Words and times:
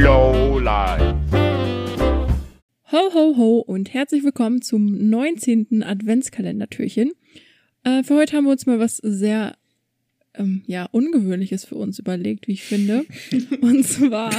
Lowlife. 0.00 1.14
Ho, 2.90 3.14
ho, 3.14 3.36
ho 3.36 3.58
und 3.60 3.94
herzlich 3.94 4.24
willkommen 4.24 4.60
zum 4.60 5.08
19. 5.08 5.84
Adventskalendertürchen. 5.84 7.12
Äh, 7.84 8.02
für 8.02 8.16
heute 8.16 8.36
haben 8.36 8.44
wir 8.44 8.50
uns 8.50 8.66
mal 8.66 8.80
was 8.80 8.96
sehr, 8.96 9.56
ähm, 10.34 10.64
ja, 10.66 10.86
Ungewöhnliches 10.86 11.64
für 11.64 11.76
uns 11.76 12.00
überlegt, 12.00 12.48
wie 12.48 12.54
ich 12.54 12.64
finde. 12.64 13.04
Und 13.60 13.86
zwar 13.86 14.34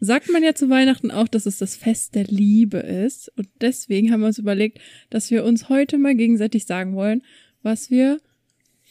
sagt 0.00 0.32
man 0.32 0.42
ja 0.42 0.52
zu 0.56 0.68
Weihnachten 0.68 1.12
auch, 1.12 1.28
dass 1.28 1.46
es 1.46 1.58
das 1.58 1.76
Fest 1.76 2.16
der 2.16 2.24
Liebe 2.24 2.78
ist. 2.78 3.30
Und 3.36 3.48
deswegen 3.60 4.10
haben 4.10 4.20
wir 4.20 4.26
uns 4.26 4.38
überlegt, 4.38 4.80
dass 5.10 5.30
wir 5.30 5.44
uns 5.44 5.68
heute 5.68 5.96
mal 5.96 6.16
gegenseitig 6.16 6.66
sagen 6.66 6.96
wollen, 6.96 7.22
was 7.62 7.88
wir 7.92 8.20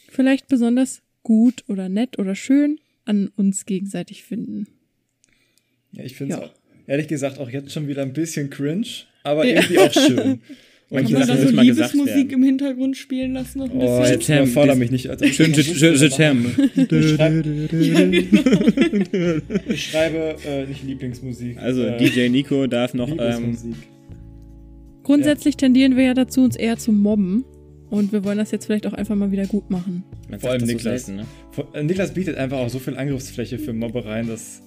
vielleicht 0.08 0.48
besonders 0.48 1.02
gut 1.22 1.66
oder 1.68 1.90
nett 1.90 2.18
oder 2.18 2.34
schön 2.34 2.80
an 3.04 3.28
uns 3.36 3.66
gegenseitig 3.66 4.24
finden. 4.24 4.68
Ja, 5.92 6.04
ich 6.04 6.16
finde 6.16 6.36
es 6.36 6.40
Ja. 6.42 6.50
ehrlich 6.88 7.08
gesagt 7.08 7.40
auch 7.40 7.50
jetzt 7.50 7.72
schon 7.72 7.88
wieder 7.88 8.02
ein 8.04 8.14
bisschen 8.14 8.50
cringe, 8.50 8.86
aber 9.24 9.46
irgendwie 9.46 9.80
auch 9.80 9.92
schön. 9.94 10.40
Kann 10.92 11.04
Manche 11.04 11.14
man 11.14 11.22
Sachen 11.22 11.28
da 11.30 11.38
so 11.38 11.44
müssen 11.44 11.56
mal 11.56 11.66
gesagt 11.68 11.94
Liebesmusik 11.94 12.32
im 12.32 12.42
Hintergrund 12.42 12.98
spielen 12.98 13.34
lassen 13.34 13.60
noch 13.60 13.70
ein 13.70 13.78
Oh, 13.80 14.00
bisschen? 14.00 14.14
jetzt 14.20 14.28
überfordere 14.30 14.76
mich 14.76 14.90
nicht. 14.90 15.08
Alter. 15.08 15.28
Schön, 15.28 15.54
je, 15.54 15.62
je, 15.62 15.94
je 15.94 16.10
terme. 16.10 16.50
Ich 19.68 19.90
schreibe 19.92 20.36
äh, 20.46 20.66
nicht 20.66 20.84
Lieblingsmusik. 20.84 21.58
Also 21.60 21.84
äh, 21.84 21.98
DJ 21.98 22.30
Nico 22.30 22.68
darf 22.68 22.94
noch 22.94 23.08
ähm, 23.10 23.18
Lieblingsmusik. 23.18 23.76
Grundsätzlich 25.04 25.58
tendieren 25.58 25.96
wir 25.96 26.06
ja 26.06 26.14
dazu, 26.14 26.42
uns 26.44 26.56
eher 26.56 26.78
zu 26.78 26.92
mobben. 26.92 27.46
Und 27.90 28.12
wir 28.12 28.24
wollen 28.24 28.38
das 28.38 28.52
jetzt 28.52 28.66
vielleicht 28.66 28.86
auch 28.86 28.94
einfach 28.94 29.16
mal 29.16 29.32
wieder 29.32 29.48
gut 29.48 29.70
machen. 29.72 30.04
man 30.30 30.40
Vor 30.40 30.52
allem 30.52 30.60
das 30.62 30.70
so 30.70 30.76
Niklas. 30.76 31.06
selten, 31.06 31.22
ne? 31.22 31.26
Äh, 31.74 31.84
Niklas 31.84 32.14
bietet 32.14 32.36
einfach 32.38 32.58
auch 32.60 32.70
so 32.70 32.78
viel 32.78 32.96
Angriffsfläche 32.96 33.58
für 33.58 33.74
Mobbereien, 33.74 34.28
das 34.28 34.62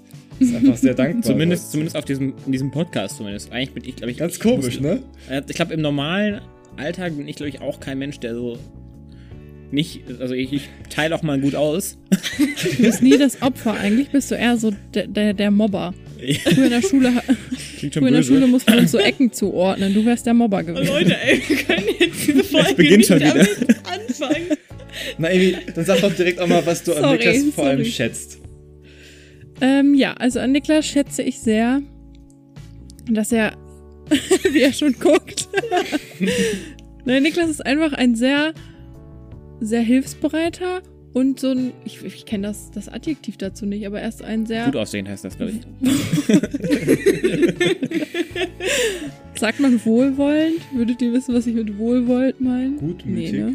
ist 0.48 0.54
einfach 0.54 0.76
sehr 0.76 0.94
dankbar. 0.94 1.22
Zumindest, 1.22 1.72
zumindest 1.72 1.96
auf 1.96 2.04
diesem, 2.04 2.34
in 2.46 2.52
diesem 2.52 2.70
Podcast 2.70 3.16
zumindest. 3.16 3.50
Eigentlich 3.52 3.72
bin 3.72 3.84
ich, 3.86 3.96
glaube 3.96 4.10
ich, 4.12 4.18
Ganz 4.18 4.34
ich 4.34 4.40
komisch, 4.40 4.80
muss- 4.80 5.00
ne? 5.30 5.42
Ich 5.48 5.54
glaube, 5.56 5.74
im 5.74 5.80
normalen 5.80 6.40
Alltag 6.76 7.16
bin 7.16 7.28
ich, 7.28 7.36
glaube 7.36 7.50
ich, 7.50 7.60
auch 7.60 7.80
kein 7.80 7.98
Mensch, 7.98 8.18
der 8.20 8.34
so 8.34 8.58
nicht, 9.70 10.02
also 10.20 10.34
ich, 10.34 10.52
ich 10.52 10.68
teile 10.90 11.14
auch 11.14 11.22
mal 11.22 11.40
gut 11.40 11.54
aus. 11.54 11.96
Du 12.76 12.82
bist 12.82 13.02
nie 13.02 13.16
das 13.16 13.40
Opfer. 13.40 13.72
Eigentlich 13.72 14.10
bist 14.10 14.30
du 14.30 14.34
eher 14.34 14.56
so 14.58 14.70
der, 14.92 15.06
der, 15.06 15.32
der 15.32 15.50
Mobber. 15.50 15.94
Früher 16.44 16.64
in 16.64 16.70
der 16.70 16.82
Schule, 16.82 17.10
Klingt 17.78 17.94
früher 17.94 18.08
in 18.08 18.14
der 18.14 18.22
Schule 18.22 18.46
mussten 18.46 18.70
wir 18.72 18.80
uns 18.80 18.92
so 18.92 18.98
Ecken 18.98 19.32
zuordnen. 19.32 19.92
Du 19.94 20.04
wärst 20.04 20.26
der 20.26 20.34
Mobber 20.34 20.58
Oh, 20.62 20.66
gewesen. 20.66 20.86
Leute, 20.92 21.16
ey, 21.20 21.42
wir 21.48 21.56
können 21.56 21.86
jetzt 21.98 22.26
diese 22.28 22.44
Folge 22.44 22.74
beginnt 22.74 22.98
nicht 22.98 23.06
schon 23.08 23.16
wieder. 23.20 23.32
damit 23.32 23.48
anfangen. 23.90 24.46
Na, 25.18 25.28
Amy, 25.28 25.56
dann 25.74 25.84
sag 25.86 26.00
doch 26.02 26.14
direkt 26.14 26.38
auch 26.38 26.46
mal, 26.46 26.64
was 26.66 26.84
du 26.84 26.92
an 26.92 27.02
Sorry, 27.02 27.16
Niklas 27.16 27.54
vor 27.54 27.64
allem 27.66 27.78
sorry. 27.78 27.90
schätzt. 27.90 28.38
Ähm, 29.62 29.94
ja, 29.94 30.12
also 30.14 30.40
an 30.40 30.50
Niklas 30.50 30.84
schätze 30.84 31.22
ich 31.22 31.38
sehr, 31.38 31.82
dass 33.08 33.30
er, 33.30 33.56
wie 34.50 34.60
er 34.60 34.72
schon 34.72 34.94
guckt. 34.98 35.48
Nein, 37.04 37.22
Niklas 37.22 37.48
ist 37.48 37.64
einfach 37.64 37.92
ein 37.92 38.16
sehr, 38.16 38.54
sehr 39.60 39.82
hilfsbereiter 39.82 40.82
und 41.12 41.38
so 41.38 41.50
ein, 41.50 41.72
ich, 41.84 42.04
ich 42.04 42.26
kenne 42.26 42.48
das, 42.48 42.72
das 42.72 42.88
Adjektiv 42.88 43.36
dazu 43.36 43.64
nicht, 43.64 43.86
aber 43.86 44.00
er 44.00 44.08
ist 44.08 44.22
ein 44.22 44.46
sehr, 44.46 44.64
Gut 44.64 44.74
aussehen 44.74 45.08
heißt 45.08 45.26
das, 45.26 45.36
glaube 45.36 45.52
ich. 45.52 45.60
sagt 49.38 49.60
man 49.60 49.84
wohlwollend? 49.84 50.60
Würdet 50.74 51.00
ihr 51.02 51.12
wissen, 51.12 51.36
was 51.36 51.46
ich 51.46 51.54
mit 51.54 51.78
wohlwollend 51.78 52.40
meine? 52.40 52.78
Gutmütig. 52.78 53.32
Nee, 53.32 53.38
ne? 53.38 53.54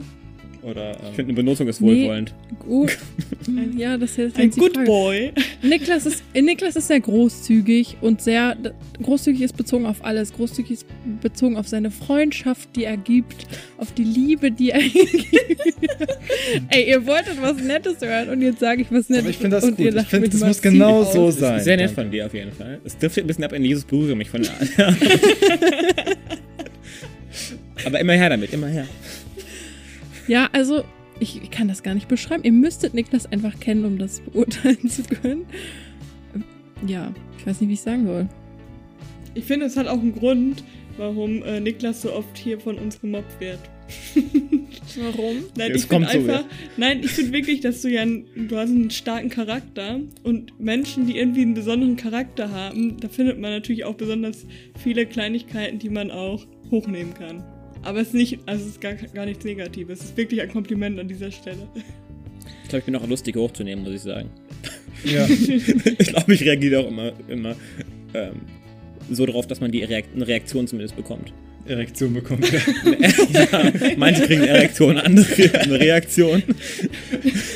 Oder, 0.69 0.91
Ich 0.91 0.97
ähm, 1.07 1.13
finde, 1.15 1.29
eine 1.29 1.33
Benutzung 1.33 1.67
ist 1.69 1.79
Nee. 1.79 2.01
wohlwollend. 2.03 2.33
Gut. 2.59 2.97
Ja, 3.77 3.97
das 3.97 4.17
ist 4.17 4.37
Ein 4.37 4.49
Good 4.51 4.73
Frage. 4.75 4.85
Boy. 4.85 5.31
Niklas 5.61 6.05
ist, 6.05 6.23
Niklas 6.33 6.75
ist 6.75 6.87
sehr 6.87 6.99
großzügig 6.99 7.95
und 8.01 8.21
sehr 8.21 8.57
großzügig 9.01 9.41
ist 9.43 9.55
bezogen 9.55 9.85
auf 9.85 10.03
alles. 10.03 10.33
Großzügig 10.33 10.71
ist 10.71 10.85
bezogen 11.21 11.55
auf 11.55 11.67
seine 11.69 11.89
Freundschaft, 11.89 12.67
die 12.75 12.83
er 12.83 12.97
gibt, 12.97 13.47
auf 13.77 13.93
die 13.93 14.03
Liebe, 14.03 14.51
die 14.51 14.71
er 14.71 14.79
gibt. 14.89 15.25
Ey, 16.69 16.89
ihr 16.89 17.05
wolltet 17.05 17.41
was 17.41 17.57
Nettes 17.63 17.95
hören 18.01 18.27
und 18.29 18.41
jetzt 18.41 18.59
sage 18.59 18.81
ich 18.81 18.91
was 18.91 19.07
Nettes. 19.07 19.23
aber 19.23 19.29
ich 19.29 19.37
finde 19.37 19.55
das 19.55 19.63
und 19.63 19.77
gut. 19.77 19.85
ihr 19.85 19.95
Ich 19.95 20.07
finde, 20.07 20.27
das 20.29 20.41
muss 20.41 20.61
genau 20.61 21.01
aus. 21.03 21.13
so 21.13 21.31
sein. 21.31 21.61
Sehr 21.63 21.77
nett 21.77 21.87
Danke. 21.91 22.01
von 22.01 22.11
dir 22.11 22.25
auf 22.25 22.33
jeden 22.33 22.51
Fall. 22.51 22.79
Es 22.83 22.97
dürfte 22.97 23.21
ein 23.21 23.27
bisschen 23.27 23.45
ab 23.45 23.53
in 23.53 23.63
Jesus 23.63 23.85
berühre 23.85 24.15
mich 24.17 24.29
von 24.29 24.41
der 24.43 24.51
Aber 27.85 27.99
immer 27.99 28.13
her 28.13 28.29
damit, 28.29 28.51
immer 28.53 28.67
her. 28.67 28.85
Ja, 30.27 30.49
also 30.51 30.83
ich, 31.19 31.41
ich 31.41 31.51
kann 31.51 31.67
das 31.67 31.83
gar 31.83 31.93
nicht 31.93 32.07
beschreiben. 32.07 32.43
Ihr 32.43 32.51
müsstet 32.51 32.93
Niklas 32.93 33.25
einfach 33.31 33.59
kennen, 33.59 33.85
um 33.85 33.97
das 33.97 34.21
beurteilen 34.21 34.89
zu 34.89 35.03
können. 35.03 35.45
Ja, 36.85 37.13
ich 37.39 37.47
weiß 37.47 37.61
nicht, 37.61 37.69
wie 37.69 37.73
ich 37.73 37.81
sagen 37.81 38.05
soll. 38.05 38.27
Ich 39.33 39.45
finde, 39.45 39.65
es 39.65 39.77
hat 39.77 39.87
auch 39.87 39.99
einen 39.99 40.13
Grund, 40.13 40.63
warum 40.97 41.43
äh, 41.43 41.59
Niklas 41.59 42.01
so 42.01 42.13
oft 42.13 42.37
hier 42.37 42.59
von 42.59 42.77
uns 42.77 42.99
gemobbt 42.99 43.39
wird. 43.39 43.59
Warum? 44.97 45.45
Nein, 45.55 45.71
Es 45.71 45.83
ich 45.83 45.89
kommt 45.89 46.09
finde 46.09 46.25
so, 46.25 46.33
einfach, 46.33 46.49
nein, 46.75 47.01
ich 47.03 47.11
finde 47.11 47.31
wirklich, 47.31 47.61
dass 47.61 47.81
du 47.81 47.89
ja, 47.89 48.01
einen, 48.01 48.25
du 48.49 48.57
hast 48.57 48.69
einen 48.69 48.89
starken 48.89 49.29
Charakter 49.29 50.01
und 50.23 50.59
Menschen, 50.59 51.07
die 51.07 51.17
irgendwie 51.17 51.43
einen 51.43 51.53
besonderen 51.53 51.95
Charakter 51.95 52.51
haben, 52.51 52.97
da 52.99 53.07
findet 53.07 53.39
man 53.39 53.51
natürlich 53.51 53.85
auch 53.85 53.95
besonders 53.95 54.45
viele 54.77 55.05
Kleinigkeiten, 55.05 55.79
die 55.79 55.89
man 55.89 56.11
auch 56.11 56.45
hochnehmen 56.69 57.13
kann. 57.13 57.43
Aber 57.83 58.01
es 58.01 58.09
ist 58.09 58.13
nicht, 58.13 58.39
also 58.45 58.63
es 58.63 58.71
ist 58.71 58.81
gar, 58.81 58.93
gar 58.93 59.25
nichts 59.25 59.45
Negatives. 59.45 59.99
Es 59.99 60.05
ist 60.07 60.17
wirklich 60.17 60.41
ein 60.41 60.51
Kompliment 60.51 60.99
an 60.99 61.07
dieser 61.07 61.31
Stelle. 61.31 61.67
Ich 62.63 62.69
glaube, 62.69 62.79
ich 62.79 62.85
bin 62.85 62.95
auch 62.95 63.07
lustig 63.07 63.35
hochzunehmen, 63.35 63.83
muss 63.83 63.93
ich 63.93 64.01
sagen. 64.01 64.29
Ja. 65.03 65.25
ich 65.97 66.07
glaube, 66.07 66.33
ich 66.33 66.41
reagiere 66.41 66.79
auch 66.81 66.87
immer, 66.87 67.13
immer 67.27 67.55
ähm, 68.13 68.41
so 69.09 69.25
drauf, 69.25 69.47
dass 69.47 69.61
man 69.61 69.71
die 69.71 69.83
Reakt 69.83 70.15
eine 70.15 70.27
Reaktion 70.27 70.67
zumindest 70.67 70.95
bekommt. 70.95 71.33
Erektion 71.65 72.13
bekommt. 72.13 72.49
Ja. 72.51 72.59
ja, 73.33 73.71
manche 73.97 74.23
kriegen 74.23 74.41
eine 74.41 74.53
Reaktion, 74.53 74.97
andere 74.97 75.59
eine 75.59 75.79
Reaktion. 75.79 76.43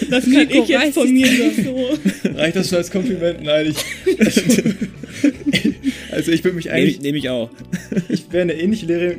Das 0.10 0.26
kann 0.26 0.48
Nico 0.48 0.64
ich 0.64 0.70
jetzt 0.70 0.94
von 0.94 1.12
mir 1.12 1.28
nicht 1.28 1.64
so. 1.64 1.98
Reicht 2.36 2.56
das 2.56 2.70
schon 2.70 2.78
als 2.80 2.92
Kompliment? 2.92 3.42
Nein, 3.44 3.74
ich. 3.74 3.78
also, 6.12 6.32
ich 6.32 6.44
würde 6.44 6.56
mich 6.56 6.66
Nehme 6.66 6.78
ich, 6.80 6.84
eigentlich. 6.96 7.02
nehm 7.02 7.16
ich 7.16 7.30
auch. 7.30 7.50
Ich 8.10 8.32
wäre 8.32 8.44
in 8.44 8.52
eine 8.52 8.60
ähnliche 8.60 9.18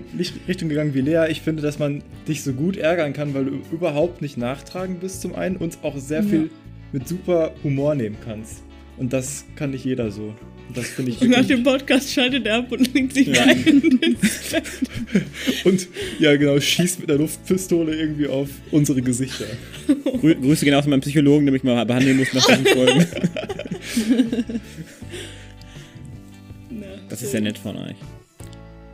Richtung 0.48 0.68
gegangen 0.68 0.94
wie 0.94 1.00
Lea. 1.00 1.26
Ich 1.30 1.40
finde, 1.40 1.62
dass 1.62 1.78
man 1.78 2.02
dich 2.28 2.42
so 2.42 2.52
gut 2.52 2.76
ärgern 2.76 3.12
kann, 3.12 3.34
weil 3.34 3.44
du 3.46 3.60
überhaupt 3.72 4.22
nicht 4.22 4.36
nachtragend 4.36 5.00
bist 5.00 5.20
zum 5.22 5.34
einen 5.34 5.56
und 5.56 5.78
auch 5.82 5.96
sehr 5.98 6.22
Ja. 6.22 6.28
viel 6.28 6.50
mit 6.92 7.08
super 7.08 7.52
Humor 7.64 7.94
nehmen 7.94 8.16
kannst. 8.24 8.62
Und 8.98 9.12
das 9.12 9.44
kann 9.56 9.70
nicht 9.70 9.84
jeder 9.84 10.10
so. 10.10 10.34
Und 10.68 10.76
das 10.76 10.86
finde 10.88 11.10
ich 11.12 11.20
Und 11.20 11.30
nach 11.36 11.44
dem 11.46 11.62
Podcast 11.62 12.12
schaltet 12.12 12.46
er 12.46 12.58
ab 12.58 12.70
und 12.72 12.92
legt 12.94 13.14
sich 13.14 13.28
Ja. 13.28 13.42
ein. 13.44 13.98
Und 15.64 15.88
ja, 16.18 16.36
genau, 16.36 16.58
schießt 16.60 17.00
mit 17.00 17.08
der 17.10 17.18
Luftpistole 17.18 17.94
irgendwie 17.94 18.26
auf 18.26 18.48
unsere 18.70 19.02
Gesichter. 19.02 19.44
Grü 20.20 20.34
Grüße 20.34 20.64
genau 20.64 20.80
von 20.82 20.90
meinem 20.90 21.00
Psychologen, 21.00 21.44
der 21.46 21.52
mich 21.52 21.62
mal 21.62 21.84
behandeln 21.84 22.16
muss 22.18 22.32
nach 22.32 22.46
diesen 22.46 22.66
Folgen. 22.66 23.06
Das 27.12 27.20
ist 27.20 27.34
ja 27.34 27.42
nett 27.42 27.58
von 27.58 27.76
euch. 27.76 27.96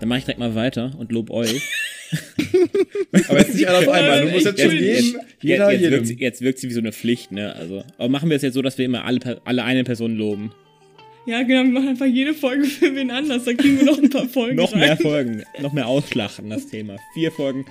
Dann 0.00 0.08
mache 0.08 0.18
ich 0.18 0.24
direkt 0.24 0.40
mal 0.40 0.56
weiter 0.56 0.90
und 0.98 1.12
lob 1.12 1.30
euch. 1.30 1.62
Aber 3.28 3.38
jetzt 3.38 3.54
nicht 3.54 3.68
alle 3.68 3.78
auf 3.78 3.88
einmal. 3.88 4.22
Du 4.26 4.32
musst 4.32 4.44
jetzt 4.44 4.60
schon 4.60 4.72
jedem, 4.72 5.20
jeder, 5.40 5.70
jetzt, 5.70 5.82
jetzt, 5.82 5.90
wirkt 5.92 6.06
sie, 6.06 6.12
jedem. 6.14 6.24
jetzt 6.24 6.40
wirkt 6.40 6.58
sie 6.58 6.68
wie 6.68 6.72
so 6.72 6.80
eine 6.80 6.90
Pflicht, 6.90 7.30
ne? 7.30 7.54
Also, 7.54 7.84
aber 7.96 8.08
machen 8.08 8.28
wir 8.28 8.34
es 8.34 8.42
jetzt 8.42 8.54
so, 8.54 8.62
dass 8.62 8.76
wir 8.76 8.86
immer 8.86 9.04
alle, 9.04 9.40
alle 9.44 9.62
eine 9.62 9.84
Person 9.84 10.16
loben. 10.16 10.50
Ja, 11.26 11.42
genau, 11.44 11.62
wir 11.62 11.70
machen 11.70 11.90
einfach 11.90 12.06
jede 12.06 12.34
Folge 12.34 12.64
für 12.64 12.92
wen 12.96 13.12
anders. 13.12 13.44
Dann 13.44 13.56
kriegen 13.56 13.78
wir 13.78 13.86
noch 13.86 13.98
ein 13.98 14.10
paar 14.10 14.28
Folgen 14.28 14.56
Noch 14.56 14.72
rein. 14.72 14.80
mehr 14.80 14.96
Folgen, 14.96 15.44
noch 15.60 15.72
mehr 15.72 15.86
ausschlachten, 15.86 16.50
das 16.50 16.66
Thema. 16.66 16.96
Vier 17.14 17.30
Folgen. 17.30 17.66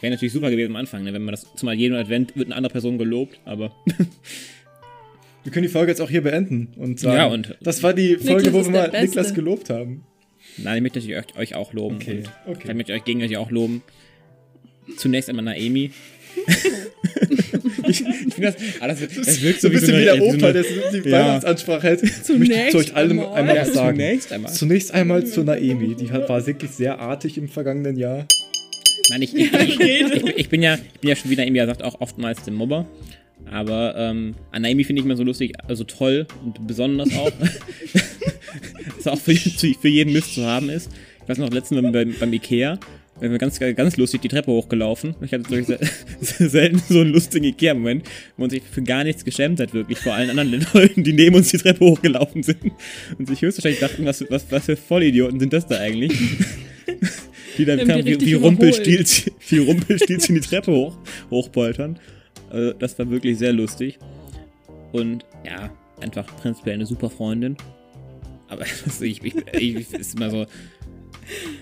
Wäre 0.00 0.12
natürlich 0.12 0.32
super 0.32 0.50
gewesen 0.50 0.70
am 0.70 0.76
Anfang, 0.76 1.02
ne? 1.02 1.12
wenn 1.12 1.24
man 1.24 1.32
das, 1.32 1.52
zumal 1.56 1.74
jeden 1.74 1.96
Advent 1.96 2.36
wird 2.36 2.46
eine 2.46 2.54
andere 2.54 2.70
Person 2.70 2.98
gelobt, 2.98 3.40
aber 3.44 3.72
Wir 5.44 5.52
können 5.52 5.62
die 5.62 5.68
Folge 5.68 5.90
jetzt 5.92 6.00
auch 6.00 6.10
hier 6.10 6.22
beenden 6.22 6.68
und 6.76 7.00
sagen, 7.00 7.16
Ja, 7.16 7.26
und- 7.26 7.56
das 7.62 7.82
war 7.82 7.94
die 7.94 8.16
Folge, 8.16 8.44
Niklas 8.50 8.52
wo 8.54 8.64
wir 8.64 8.70
mal 8.80 8.90
Beste. 8.90 9.06
Niklas 9.06 9.34
gelobt 9.34 9.70
haben. 9.70 10.04
nein, 10.58 10.76
ich 10.76 10.82
möchte 10.82 10.98
natürlich 10.98 11.16
euch, 11.16 11.38
euch 11.38 11.54
auch 11.54 11.72
loben. 11.72 11.96
Okay, 11.96 12.22
und 12.46 12.56
okay. 12.56 12.68
Ich 12.68 12.74
möchte 12.74 12.92
euch 12.92 13.04
gegenseitig 13.04 13.36
auch 13.36 13.50
loben. 13.50 13.82
Zunächst 14.96 15.28
einmal 15.28 15.44
Naemi. 15.44 15.90
ich 17.88 18.00
ich 18.00 18.34
finde 18.34 18.52
das, 18.52 18.56
ah, 18.80 18.88
das, 18.88 19.00
das 19.00 19.42
wirkt 19.42 19.60
So 19.60 19.68
so 19.68 19.74
ein 19.74 19.74
wie 19.74 19.78
so 19.78 19.86
bisschen 19.86 19.94
eine, 19.94 20.00
wie 20.00 20.04
der 20.04 20.16
so 20.16 20.22
Opa, 20.24 20.46
eine, 20.46 20.52
der 20.52 20.64
so 20.64 20.70
die 21.02 21.08
Ja. 21.08 21.18
Weihnachtsansprache 21.28 21.82
hält. 21.86 22.02
Ich 22.02 22.10
möchte 22.10 22.22
Zunächst 22.24 22.70
zu 22.72 22.78
euch 22.78 22.94
allen 22.96 23.20
einmal. 23.20 23.56
Ja, 23.56 23.62
was 23.62 23.74
sagen. 23.74 23.96
zunächst 23.98 24.32
einmal. 24.32 24.52
Zunächst 24.52 24.94
einmal 24.94 25.26
zu 25.26 25.44
Naemi. 25.44 25.94
Die 25.94 26.10
hat, 26.10 26.28
war 26.28 26.46
wirklich 26.46 26.70
sehr 26.72 26.98
artig 26.98 27.38
im 27.38 27.48
vergangenen 27.48 27.96
Jahr. 27.96 28.26
Nein, 29.10 29.22
ich, 29.22 29.34
ich, 29.34 29.52
ich, 29.52 29.80
ich, 29.80 30.24
ich, 30.36 30.48
bin 30.48 30.62
ja, 30.62 30.74
ich 30.94 31.00
bin 31.00 31.08
ja 31.10 31.16
schon, 31.16 31.30
wie 31.30 31.36
Naemi 31.36 31.58
ja 31.58 31.66
sagt, 31.66 31.82
auch 31.82 32.00
oftmals 32.00 32.42
der 32.44 32.52
Mobber. 32.52 32.86
Aber 33.50 33.94
ähm, 33.96 34.34
an 34.50 34.62
Naemi 34.62 34.84
finde 34.84 35.00
ich 35.00 35.06
immer 35.06 35.16
so 35.16 35.24
lustig, 35.24 35.54
also 35.66 35.84
toll 35.84 36.26
und 36.44 36.66
besonders 36.66 37.14
auch. 37.16 37.32
dass 38.96 39.06
er 39.06 39.12
auch 39.12 39.18
für, 39.18 39.34
für 39.34 39.88
jeden 39.88 40.12
Mist 40.12 40.34
zu 40.34 40.44
haben 40.44 40.70
ist. 40.70 40.90
Ich 41.22 41.28
weiß 41.28 41.38
noch, 41.38 41.50
letztens 41.50 41.82
beim, 41.82 42.14
beim, 42.18 42.32
Ikea 42.32 42.78
wir 43.20 43.28
sind 43.30 43.38
ganz, 43.38 43.58
ganz 43.58 43.96
lustig 43.96 44.20
die 44.20 44.28
Treppe 44.28 44.52
hochgelaufen. 44.52 45.16
Ich 45.22 45.32
hatte 45.32 45.64
selten 46.20 46.80
so 46.88 47.00
einen 47.00 47.12
lustigen 47.12 47.44
Ikea-Moment, 47.46 48.04
wo 48.36 48.42
man 48.42 48.50
sich 48.50 48.62
für 48.70 48.82
gar 48.82 49.04
nichts 49.04 49.24
geschämt 49.24 49.60
hat, 49.60 49.74
wirklich 49.74 49.98
vor 49.98 50.14
allen 50.14 50.30
anderen 50.30 50.66
Leuten, 50.72 51.04
die 51.04 51.12
neben 51.12 51.36
uns 51.36 51.50
die 51.50 51.58
Treppe 51.58 51.84
hochgelaufen 51.84 52.42
sind. 52.42 52.72
Und 53.18 53.28
sich 53.28 53.42
höchstwahrscheinlich 53.42 53.80
dachten, 53.80 54.04
was, 54.04 54.24
was, 54.30 54.46
was 54.50 54.64
für 54.64 54.76
Vollidioten 54.76 55.40
sind 55.40 55.52
das 55.52 55.66
da 55.66 55.78
eigentlich? 55.78 56.12
die 57.58 57.64
dann 57.64 57.78
die 57.80 58.20
wie, 58.20 58.26
wie 58.26 58.34
Rumpelstilzchen 58.34 59.32
wie 59.48 59.58
Rumpelstilzchen 59.58 60.36
die 60.36 60.40
Treppe 60.40 60.70
hoch, 60.70 60.96
hochpoltern. 61.30 61.98
Also, 62.50 62.72
das 62.74 62.98
war 62.98 63.10
wirklich 63.10 63.38
sehr 63.38 63.52
lustig. 63.52 63.98
Und 64.92 65.24
ja, 65.44 65.70
einfach 66.00 66.26
prinzipiell 66.40 66.74
eine 66.74 66.86
super 66.86 67.10
Freundin. 67.10 67.56
Aber 68.48 68.62
also 68.84 69.04
ich, 69.04 69.22
ich, 69.22 69.34
ich 69.52 69.92
ist 69.92 70.14
immer 70.16 70.30
so 70.30 70.46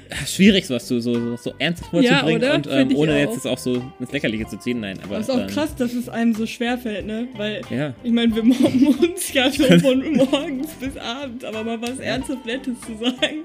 ja, 0.09 0.25
schwierig, 0.25 0.65
sowas 0.65 0.87
so, 0.87 1.01
so, 1.01 1.35
so 1.37 1.53
ernsthaft 1.59 1.93
Ja, 1.95 2.21
vorzubringen 2.21 2.41
oder? 2.43 2.55
und 2.55 2.69
ähm, 2.71 2.97
ohne 2.97 3.15
auch. 3.15 3.19
jetzt 3.19 3.47
auch 3.49 3.59
so 3.59 3.83
ins 3.99 4.13
Lächerliche 4.13 4.47
zu 4.47 4.57
ziehen. 4.59 4.79
Nein, 4.79 5.01
aber 5.03 5.17
Das 5.17 5.29
ist 5.29 5.35
auch 5.35 5.41
ähm, 5.41 5.47
krass, 5.49 5.75
dass 5.75 5.93
es 5.93 6.09
einem 6.09 6.33
so 6.35 6.47
schwerfällt, 6.47 7.05
ne? 7.05 7.27
Weil, 7.37 7.63
Ja. 7.71 7.93
ich 8.05 8.13
meine, 8.13 8.33
wir 8.37 8.45
mobben 8.45 8.87
uns 9.01 9.33
ja 9.33 9.51
so 9.51 9.65
von 9.81 10.05
morgens 10.15 10.69
bis 10.75 10.97
abends, 10.97 11.45
aber 11.45 11.65
mal 11.65 11.83
was 11.83 11.99
ernsthaft 11.99 12.47
Nettes 12.47 12.75
zu 12.83 12.97
sagen. 12.97 13.39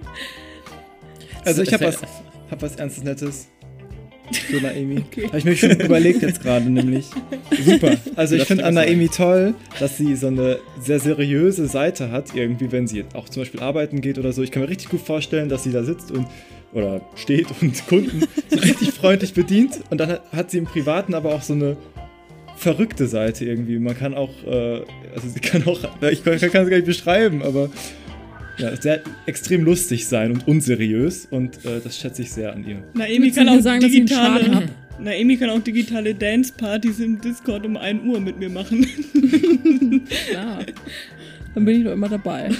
Also 1.43 1.63
ich 1.63 1.73
habe 1.73 1.85
Es- 1.85 2.03
was, 2.03 2.09
hab 2.51 2.61
was 2.61 2.75
Ernstes 2.75 3.03
Nettes. 3.03 3.49
Für 4.37 4.61
Naemi. 4.61 5.03
Habe 5.27 5.37
ich 5.37 5.45
mir 5.45 5.55
schon 5.55 5.71
überlegt 5.79 6.21
jetzt 6.21 6.41
gerade 6.41 6.69
nämlich. 6.69 7.07
Super. 7.63 7.97
Also 8.15 8.35
ich 8.35 8.43
finde 8.43 8.65
an 8.65 8.75
was 8.75 8.85
Naemi 8.85 9.09
toll, 9.09 9.53
dass 9.79 9.97
sie 9.97 10.15
so 10.15 10.27
eine 10.27 10.59
sehr 10.81 10.99
seriöse 10.99 11.67
Seite 11.67 12.11
hat, 12.11 12.35
irgendwie, 12.35 12.71
wenn 12.71 12.87
sie 12.87 13.05
auch 13.13 13.29
zum 13.29 13.41
Beispiel 13.41 13.59
arbeiten 13.61 14.01
geht 14.01 14.17
oder 14.17 14.33
so. 14.33 14.41
Ich 14.43 14.51
kann 14.51 14.61
mir 14.63 14.69
richtig 14.69 14.89
gut 14.89 15.01
vorstellen, 15.01 15.49
dass 15.49 15.63
sie 15.63 15.71
da 15.71 15.83
sitzt 15.83 16.11
und 16.11 16.27
oder 16.73 17.01
steht 17.15 17.47
und 17.61 17.85
Kunden 17.87 18.23
so 18.49 18.57
richtig 18.59 18.91
freundlich 18.91 19.33
bedient. 19.33 19.79
Und 19.89 19.97
dann 19.99 20.19
hat- 20.31 20.51
sie 20.51 20.57
im 20.57 20.65
Privaten 20.65 21.13
aber 21.13 21.33
auch 21.35 21.41
so 21.41 21.53
eine 21.53 21.75
verrückte 22.55 23.07
Seite 23.07 23.43
irgendwie. 23.45 23.79
Man 23.79 23.97
kann 23.97 24.13
auch, 24.13 24.29
äh, 24.45 24.81
also 25.15 25.27
sie 25.33 25.39
kann 25.39 25.65
auch, 25.65 25.79
ich 26.09 26.23
kann, 26.23 26.37
kann 26.39 26.63
es 26.63 26.69
gar 26.69 26.75
nicht 26.77 26.85
beschreiben, 26.85 27.41
aber 27.41 27.69
ja, 28.57 28.75
sehr 28.79 29.01
extrem 29.25 29.63
lustig 29.63 30.07
sein 30.07 30.31
und 30.31 30.47
unseriös 30.47 31.25
und 31.25 31.65
äh, 31.65 31.79
das 31.83 31.97
schätze 31.97 32.21
ich 32.21 32.31
sehr 32.31 32.53
an 32.53 32.65
ihr. 32.67 32.83
Naemi 32.93 33.31
kann 33.31 33.49
auch 33.49 33.59
sagen, 33.59 33.81
dass 33.81 33.91
ich 33.91 33.99
einen 33.99 34.07
Schaden 34.07 34.51
digitale? 34.51 34.69
Naemi 34.99 35.37
kann 35.37 35.49
auch 35.49 35.59
digitale 35.61 36.13
Dance-Partys 36.13 36.99
im 36.99 37.19
Discord 37.19 37.65
um 37.65 37.75
1 37.75 38.03
Uhr 38.05 38.19
mit 38.19 38.37
mir 38.37 38.49
machen. 38.49 38.85
Klar. 40.29 40.65
Dann 41.55 41.65
bin 41.65 41.79
ich 41.79 41.83
doch 41.83 41.93
immer 41.93 42.07
dabei. 42.07 42.51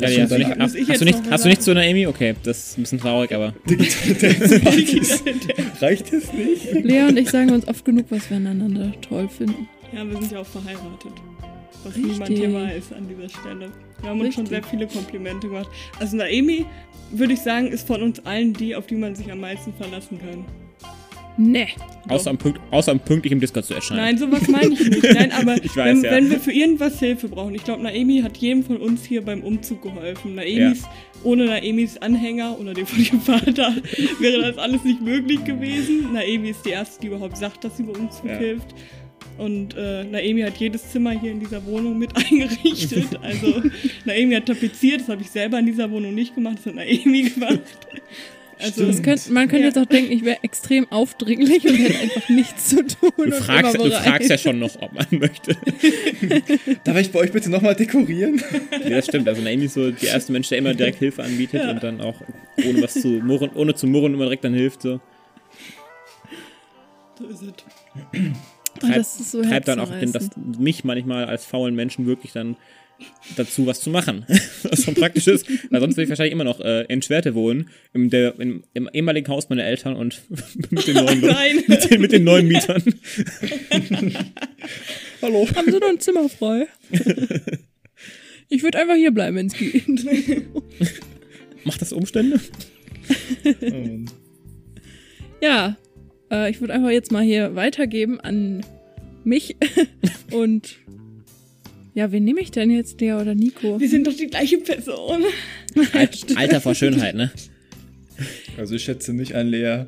Ja, 0.00 0.08
ja, 0.08 0.08
schon 0.08 0.22
hast, 0.22 0.32
du 0.32 0.38
nicht, 0.38 0.48
hast, 0.48 0.88
hast, 0.88 1.00
du 1.00 1.04
nicht, 1.04 1.30
hast 1.30 1.44
du 1.44 1.48
nichts 1.48 1.64
sagen? 1.66 1.78
zu 1.78 1.82
Naomi? 1.82 2.06
Okay, 2.06 2.34
das 2.44 2.70
ist 2.70 2.78
ein 2.78 2.82
bisschen 2.82 3.00
traurig, 3.00 3.34
aber 3.34 3.52
digitale 3.68 4.14
Dance-Partys? 4.14 5.24
Reicht 5.80 6.12
es 6.12 6.32
nicht? 6.32 6.72
Lea 6.72 7.02
und 7.02 7.18
ich 7.18 7.28
sagen 7.28 7.50
uns 7.50 7.68
oft 7.68 7.84
genug, 7.84 8.06
was 8.10 8.30
wir 8.30 8.38
aneinander 8.38 8.92
toll 9.02 9.28
finden. 9.28 9.68
Ja, 9.92 10.08
wir 10.08 10.18
sind 10.18 10.32
ja 10.32 10.38
auch 10.38 10.46
verheiratet. 10.46 11.12
Was 11.84 11.94
Richtig. 11.96 12.12
niemand 12.12 12.30
hier 12.30 12.52
weiß 12.54 12.92
an 12.92 13.08
dieser 13.08 13.28
Stelle. 13.28 13.70
Wir 14.00 14.10
haben 14.10 14.20
uns 14.20 14.34
schon 14.34 14.46
Richtig. 14.46 14.62
sehr 14.62 14.70
viele 14.70 14.86
Komplimente 14.88 15.48
gemacht. 15.48 15.68
Also 16.00 16.16
Naemi, 16.16 16.64
würde 17.12 17.32
ich 17.34 17.40
sagen, 17.40 17.68
ist 17.68 17.86
von 17.86 18.02
uns 18.02 18.24
allen 18.26 18.52
die, 18.52 18.74
auf 18.74 18.86
die 18.86 18.96
man 18.96 19.14
sich 19.14 19.30
am 19.30 19.40
meisten 19.40 19.72
verlassen 19.74 20.18
kann. 20.18 20.44
Ne. 21.38 21.66
außer 22.08 22.28
am, 22.28 22.36
Punkt, 22.36 22.60
außer 22.70 22.92
am 22.92 23.00
pünktlich 23.00 23.32
im 23.32 23.40
Discord 23.40 23.64
zu 23.64 23.72
erscheinen. 23.72 24.00
Nein, 24.00 24.18
sowas 24.18 24.46
meine 24.48 24.74
ich 24.74 24.80
nicht. 24.90 25.02
Nein, 25.14 25.32
aber 25.40 25.56
Ich 25.64 25.74
weiß, 25.74 25.96
wenn, 25.96 26.04
ja. 26.04 26.10
wenn 26.10 26.30
wir 26.30 26.38
für 26.38 26.52
irgendwas 26.52 26.98
Hilfe 26.98 27.26
brauchen. 27.28 27.54
Ich 27.54 27.64
glaube, 27.64 27.82
Naemi 27.82 28.20
hat 28.20 28.36
jedem 28.36 28.62
von 28.62 28.76
uns 28.76 29.02
hier 29.06 29.22
beim 29.24 29.40
Umzug 29.42 29.80
geholfen. 29.80 30.34
Naemis, 30.34 30.82
ohne 31.24 31.46
Naemis 31.46 31.96
Anhänger 31.96 32.58
oder 32.60 32.74
den 32.74 32.84
von 32.86 33.02
ihrem 33.02 33.20
Vater 33.22 33.74
wäre 34.20 34.42
das 34.42 34.58
alles 34.58 34.84
nicht 34.84 35.00
möglich 35.00 35.42
gewesen. 35.44 36.12
Naemi 36.12 36.50
ist 36.50 36.66
die 36.66 36.70
erste, 36.70 37.00
die 37.00 37.06
überhaupt 37.06 37.38
sagt, 37.38 37.64
dass 37.64 37.78
sie 37.78 37.84
bei 37.84 37.98
Umzug 37.98 38.26
Ja. 38.26 38.36
hilft. 38.36 38.74
Und 39.38 39.74
äh, 39.76 40.04
Naemi 40.04 40.42
hat 40.42 40.56
jedes 40.58 40.90
Zimmer 40.90 41.10
hier 41.12 41.32
in 41.32 41.40
dieser 41.40 41.64
Wohnung 41.66 41.98
mit 41.98 42.14
eingerichtet. 42.16 43.18
Also 43.22 43.62
Naemi 44.04 44.34
hat 44.34 44.46
tapeziert, 44.46 45.00
das 45.02 45.08
habe 45.08 45.22
ich 45.22 45.30
selber 45.30 45.58
in 45.58 45.66
dieser 45.66 45.90
Wohnung 45.90 46.14
nicht 46.14 46.34
gemacht, 46.34 46.58
das 46.58 46.66
hat 46.66 46.74
Naemi 46.76 47.22
gemacht. 47.30 47.60
Also, 48.58 48.86
Das 48.86 49.02
könnt, 49.02 49.28
man 49.30 49.48
könnte 49.48 49.62
Ja. 49.62 49.66
jetzt 49.70 49.78
auch 49.78 49.86
denken, 49.86 50.12
ich 50.12 50.24
wäre 50.24 50.38
extrem 50.44 50.86
aufdringlich 50.92 51.66
und 51.66 51.74
hätte 51.74 51.98
einfach 51.98 52.28
nichts 52.28 52.68
zu 52.68 52.86
tun. 52.86 53.10
Du 53.16 53.22
und 53.24 53.34
fragst, 53.34 53.74
immer 53.74 53.84
du 53.86 53.90
fragst 53.90 54.30
ja 54.30 54.38
schon 54.38 54.60
noch, 54.60 54.80
ob 54.80 54.92
man 54.92 55.06
möchte. 55.10 55.56
Darf 56.84 56.96
ich 56.98 57.10
bei 57.10 57.18
euch 57.18 57.32
bitte 57.32 57.50
nochmal 57.50 57.74
dekorieren? 57.74 58.40
Nee, 58.84 58.90
das 58.90 59.06
stimmt. 59.06 59.26
Also 59.28 59.42
Naomi 59.42 59.64
ist 59.64 59.74
so 59.74 59.90
die 59.90 60.06
erste 60.06 60.30
Mensch, 60.30 60.48
der 60.48 60.58
immer 60.58 60.74
direkt 60.74 60.98
Hilfe 61.00 61.24
anbietet 61.24 61.60
Ja. 61.64 61.72
und 61.72 61.82
dann 61.82 62.00
auch 62.00 62.14
ohne 62.64 62.82
was 62.82 62.94
zu 62.94 63.08
murren, 63.08 63.50
ohne 63.56 63.74
zu 63.74 63.88
murren 63.88 64.14
immer 64.14 64.24
direkt 64.26 64.44
dann 64.44 64.54
hilft. 64.54 64.82
So. 64.82 65.00
so 67.18 67.26
ist 67.26 67.42
es. 67.42 68.22
Das 68.80 69.20
ist 69.20 69.30
so 69.30 69.42
treibt 69.42 69.68
dann 69.68 69.80
auch 69.80 69.90
den, 69.90 70.12
das, 70.12 70.30
mich 70.58 70.84
manchmal 70.84 71.26
als 71.26 71.44
faulen 71.44 71.74
Menschen 71.74 72.06
wirklich 72.06 72.32
dann 72.32 72.56
dazu, 73.36 73.66
was 73.66 73.80
zu 73.80 73.90
machen. 73.90 74.24
was 74.62 74.84
schon 74.84 74.94
praktisch 74.94 75.26
ist, 75.26 75.46
weil 75.70 75.80
sonst 75.80 75.96
würde 75.96 76.04
ich 76.04 76.08
wahrscheinlich 76.08 76.32
immer 76.32 76.44
noch 76.44 76.60
äh, 76.60 76.84
in 76.84 77.02
Schwerte 77.02 77.34
wohnen, 77.34 77.70
im, 77.92 78.10
der, 78.10 78.38
im, 78.38 78.64
im 78.74 78.88
ehemaligen 78.92 79.28
Haus 79.28 79.48
meiner 79.48 79.64
Eltern 79.64 79.96
und 79.96 80.22
mit 80.70 80.86
den 80.86 80.96
neuen, 80.96 81.20
Nein. 81.26 81.64
mit 81.66 81.90
den, 81.90 82.00
mit 82.00 82.12
den 82.12 82.24
neuen 82.24 82.48
Mietern. 82.48 82.82
Hallo. 85.20 85.48
Haben 85.54 85.70
Sie 85.72 85.78
noch 85.78 85.88
ein 85.88 86.00
Zimmer 86.00 86.28
frei? 86.28 86.66
Ich 88.48 88.62
würde 88.62 88.78
einfach 88.78 88.96
hier 88.96 89.12
bleiben, 89.12 89.36
wenn 89.36 89.46
es 89.46 89.54
geht. 89.54 89.86
Macht 91.64 91.80
das 91.80 91.92
Umstände? 91.92 92.40
Ähm, 93.60 94.06
Ja, 95.40 95.76
äh, 96.32 96.50
ich 96.50 96.60
würde 96.60 96.72
einfach 96.72 96.90
jetzt 96.90 97.12
mal 97.12 97.22
hier 97.22 97.54
weitergeben 97.54 98.18
an 98.20 98.64
mich. 99.22 99.56
Und 100.32 100.78
ja, 101.94 102.10
wen 102.10 102.24
nehme 102.24 102.40
ich 102.40 102.50
denn 102.50 102.70
jetzt, 102.70 103.00
Lea 103.00 103.12
oder 103.12 103.34
Nico? 103.34 103.78
Wir 103.78 103.88
sind 103.88 104.06
doch 104.06 104.16
die 104.16 104.26
gleiche 104.26 104.58
Person. 104.58 105.24
Alt, 105.92 106.26
Alter 106.36 106.60
vor 106.60 106.74
Schönheit, 106.74 107.14
ne? 107.14 107.30
Also 108.56 108.74
ich 108.74 108.84
schätze 108.84 109.12
nicht 109.12 109.34
an 109.34 109.48
Lea, 109.48 109.84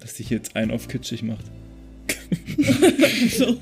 dass 0.00 0.16
sich 0.16 0.30
jetzt 0.30 0.56
ein 0.56 0.70
auf 0.70 0.88
kitschig 0.88 1.22
macht. 1.22 1.44
So. 3.30 3.58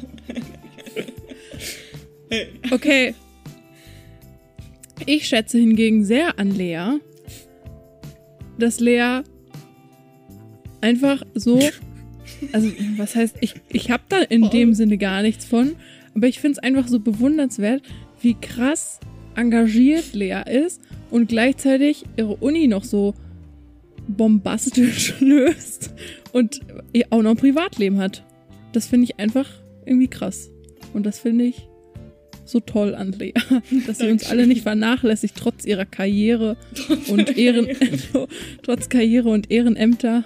Okay. 2.71 3.15
Ich 5.06 5.29
schätze 5.29 5.59
hingegen 5.59 6.05
sehr 6.05 6.39
an 6.39 6.50
Lea, 6.50 6.99
dass 8.59 8.81
Lea 8.81 9.23
einfach 10.82 11.23
so. 11.34 11.61
Also, 12.52 12.70
was 12.96 13.14
heißt, 13.14 13.37
ich, 13.40 13.55
ich 13.69 13.91
habe 13.91 14.03
da 14.08 14.20
in 14.20 14.51
dem 14.51 14.74
Sinne 14.74 14.98
gar 14.98 15.22
nichts 15.22 15.44
von, 15.44 15.72
aber 16.15 16.29
ich 16.29 16.41
finde 16.41 16.58
es 16.58 16.58
einfach 16.58 16.89
so 16.89 17.01
bewundernswert, 17.01 17.82
wie 18.20 18.34
krass 18.34 19.01
engagiert 19.34 20.12
Lea 20.12 20.43
ist 20.48 20.81
und 21.10 21.29
gleichzeitig 21.29 22.05
ihre 22.17 22.36
Uni 22.36 22.69
noch 22.69 22.84
so 22.84 23.15
bombastisch 24.08 25.15
löst 25.20 25.94
und 26.32 26.60
ihr 26.93 27.06
auch 27.10 27.22
noch 27.22 27.31
ein 27.31 27.36
Privatleben 27.36 27.98
hat. 27.98 28.24
Das 28.72 28.86
finde 28.86 29.05
ich 29.05 29.19
einfach 29.19 29.48
irgendwie 29.86 30.08
krass. 30.08 30.51
Und 30.93 31.06
das 31.06 31.19
finde 31.19 31.44
ich 31.44 31.69
so 32.44 32.60
toll 32.60 32.94
an 32.94 33.12
Lea, 33.12 33.32
dass 33.86 33.98
sie 33.98 34.10
uns 34.10 34.27
alle 34.27 34.46
nicht 34.46 34.62
vernachlässigt, 34.62 35.34
trotz 35.36 35.65
ihrer 35.65 35.86
Karriere 35.86 36.56
und 37.08 37.36
Ehren, 37.36 37.69
trotz 38.62 38.89
Karriere 38.89 39.31
und 39.31 39.51
Ehrenämter. 39.51 40.24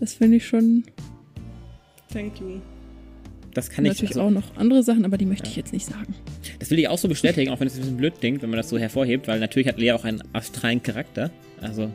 Das 0.00 0.14
finde 0.14 0.38
ich 0.38 0.46
schon 0.46 0.84
Thank 2.12 2.40
you. 2.40 2.60
Das 3.54 3.68
kann 3.68 3.84
ich 3.84 3.92
natürlich 3.92 4.10
also, 4.10 4.22
auch 4.22 4.30
noch 4.30 4.56
andere 4.56 4.82
Sachen, 4.82 5.04
aber 5.04 5.18
die 5.18 5.26
möchte 5.26 5.48
ich 5.48 5.56
jetzt 5.56 5.72
nicht 5.72 5.84
sagen. 5.84 6.14
Das 6.60 6.70
will 6.70 6.78
ich 6.78 6.88
auch 6.88 6.98
so 6.98 7.08
bestätigen, 7.08 7.50
auch 7.50 7.58
wenn 7.58 7.66
es 7.66 7.74
ein 7.74 7.80
bisschen 7.80 7.96
blöd 7.96 8.14
klingt, 8.20 8.42
wenn 8.42 8.50
man 8.50 8.58
das 8.58 8.68
so 8.68 8.78
hervorhebt, 8.78 9.26
weil 9.26 9.40
natürlich 9.40 9.66
hat 9.66 9.78
Lea 9.78 9.92
auch 9.92 10.04
einen 10.04 10.22
astralen 10.32 10.82
Charakter. 10.82 11.30
Also. 11.60 11.90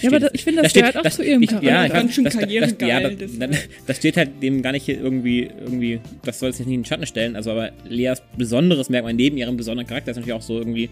Ja, 0.00 0.08
aber 0.08 0.20
das, 0.20 0.30
ich 0.32 0.44
finde, 0.44 0.62
das 0.62 0.72
gehört 0.72 0.96
auch 0.96 1.10
zu 1.10 1.22
ihrem 1.22 1.44
Charakter. 1.44 1.68
Ja, 1.68 1.84
ich 1.84 1.92
Ganz 1.92 2.14
schön 2.14 2.24
das, 2.24 2.32
das, 2.32 2.40
karrieregeil, 2.40 2.88
ja, 2.88 3.00
das- 3.10 3.38
das, 3.38 3.50
das, 3.50 3.58
das 3.86 3.96
steht 3.98 4.16
halt 4.16 4.42
dem 4.42 4.62
gar 4.62 4.72
nicht 4.72 4.86
hier 4.86 4.98
irgendwie, 4.98 5.50
irgendwie, 5.60 6.00
das 6.24 6.38
soll 6.38 6.48
es 6.48 6.58
jetzt 6.58 6.66
nicht 6.66 6.74
in 6.74 6.80
den 6.80 6.86
Schatten 6.86 7.06
stellen, 7.06 7.36
also 7.36 7.50
aber 7.50 7.72
Leas 7.86 8.22
besonderes 8.38 8.88
Merkmal 8.88 9.12
neben 9.12 9.36
ihrem 9.36 9.58
besonderen 9.58 9.86
Charakter 9.86 10.12
ist 10.12 10.16
natürlich 10.16 10.32
auch 10.32 10.40
so 10.40 10.56
irgendwie, 10.56 10.88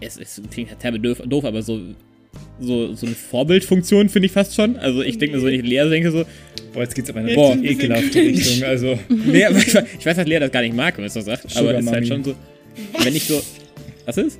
es, 0.00 0.16
es 0.18 0.42
klingt 0.50 0.70
halt 0.82 1.04
doof, 1.04 1.22
doof, 1.24 1.44
aber 1.44 1.62
so, 1.62 1.80
so, 2.60 2.94
so 2.94 3.06
eine 3.06 3.14
Vorbildfunktion 3.14 4.08
finde 4.08 4.26
ich 4.26 4.32
fast 4.32 4.54
schon. 4.54 4.76
Also 4.76 5.02
ich 5.02 5.18
denke 5.18 5.36
mir 5.36 5.40
so, 5.40 5.46
wenn 5.46 5.54
ich 5.54 5.62
Lea 5.62 5.88
denke 5.88 6.10
so, 6.10 6.24
Boah, 6.72 6.82
jetzt 6.82 6.94
geht's 6.94 7.08
aber 7.10 7.20
in 7.20 7.26
eine 7.26 7.34
Boah, 7.34 7.56
ekelhafte 7.62 8.10
cringe. 8.10 8.28
Richtung. 8.38 8.64
Also, 8.64 8.92
aber 9.10 9.58
ich, 9.58 9.74
weiß- 9.74 10.14
dass 10.14 10.26
Lea 10.26 10.38
das 10.40 10.50
gar 10.50 10.62
nicht 10.62 10.74
mag, 10.74 10.96
wenn 10.96 11.02
man 11.02 11.06
es 11.08 11.14
so 11.14 11.20
sagt, 11.20 11.44
aber 11.56 11.66
Sugar 11.68 11.74
es 11.78 11.84
ist 11.86 11.92
halt 11.92 12.08
schon 12.08 12.24
so, 12.24 12.34
wenn 13.02 13.14
ich 13.16 13.24
so, 13.24 13.40
was 14.06 14.16
ist? 14.16 14.38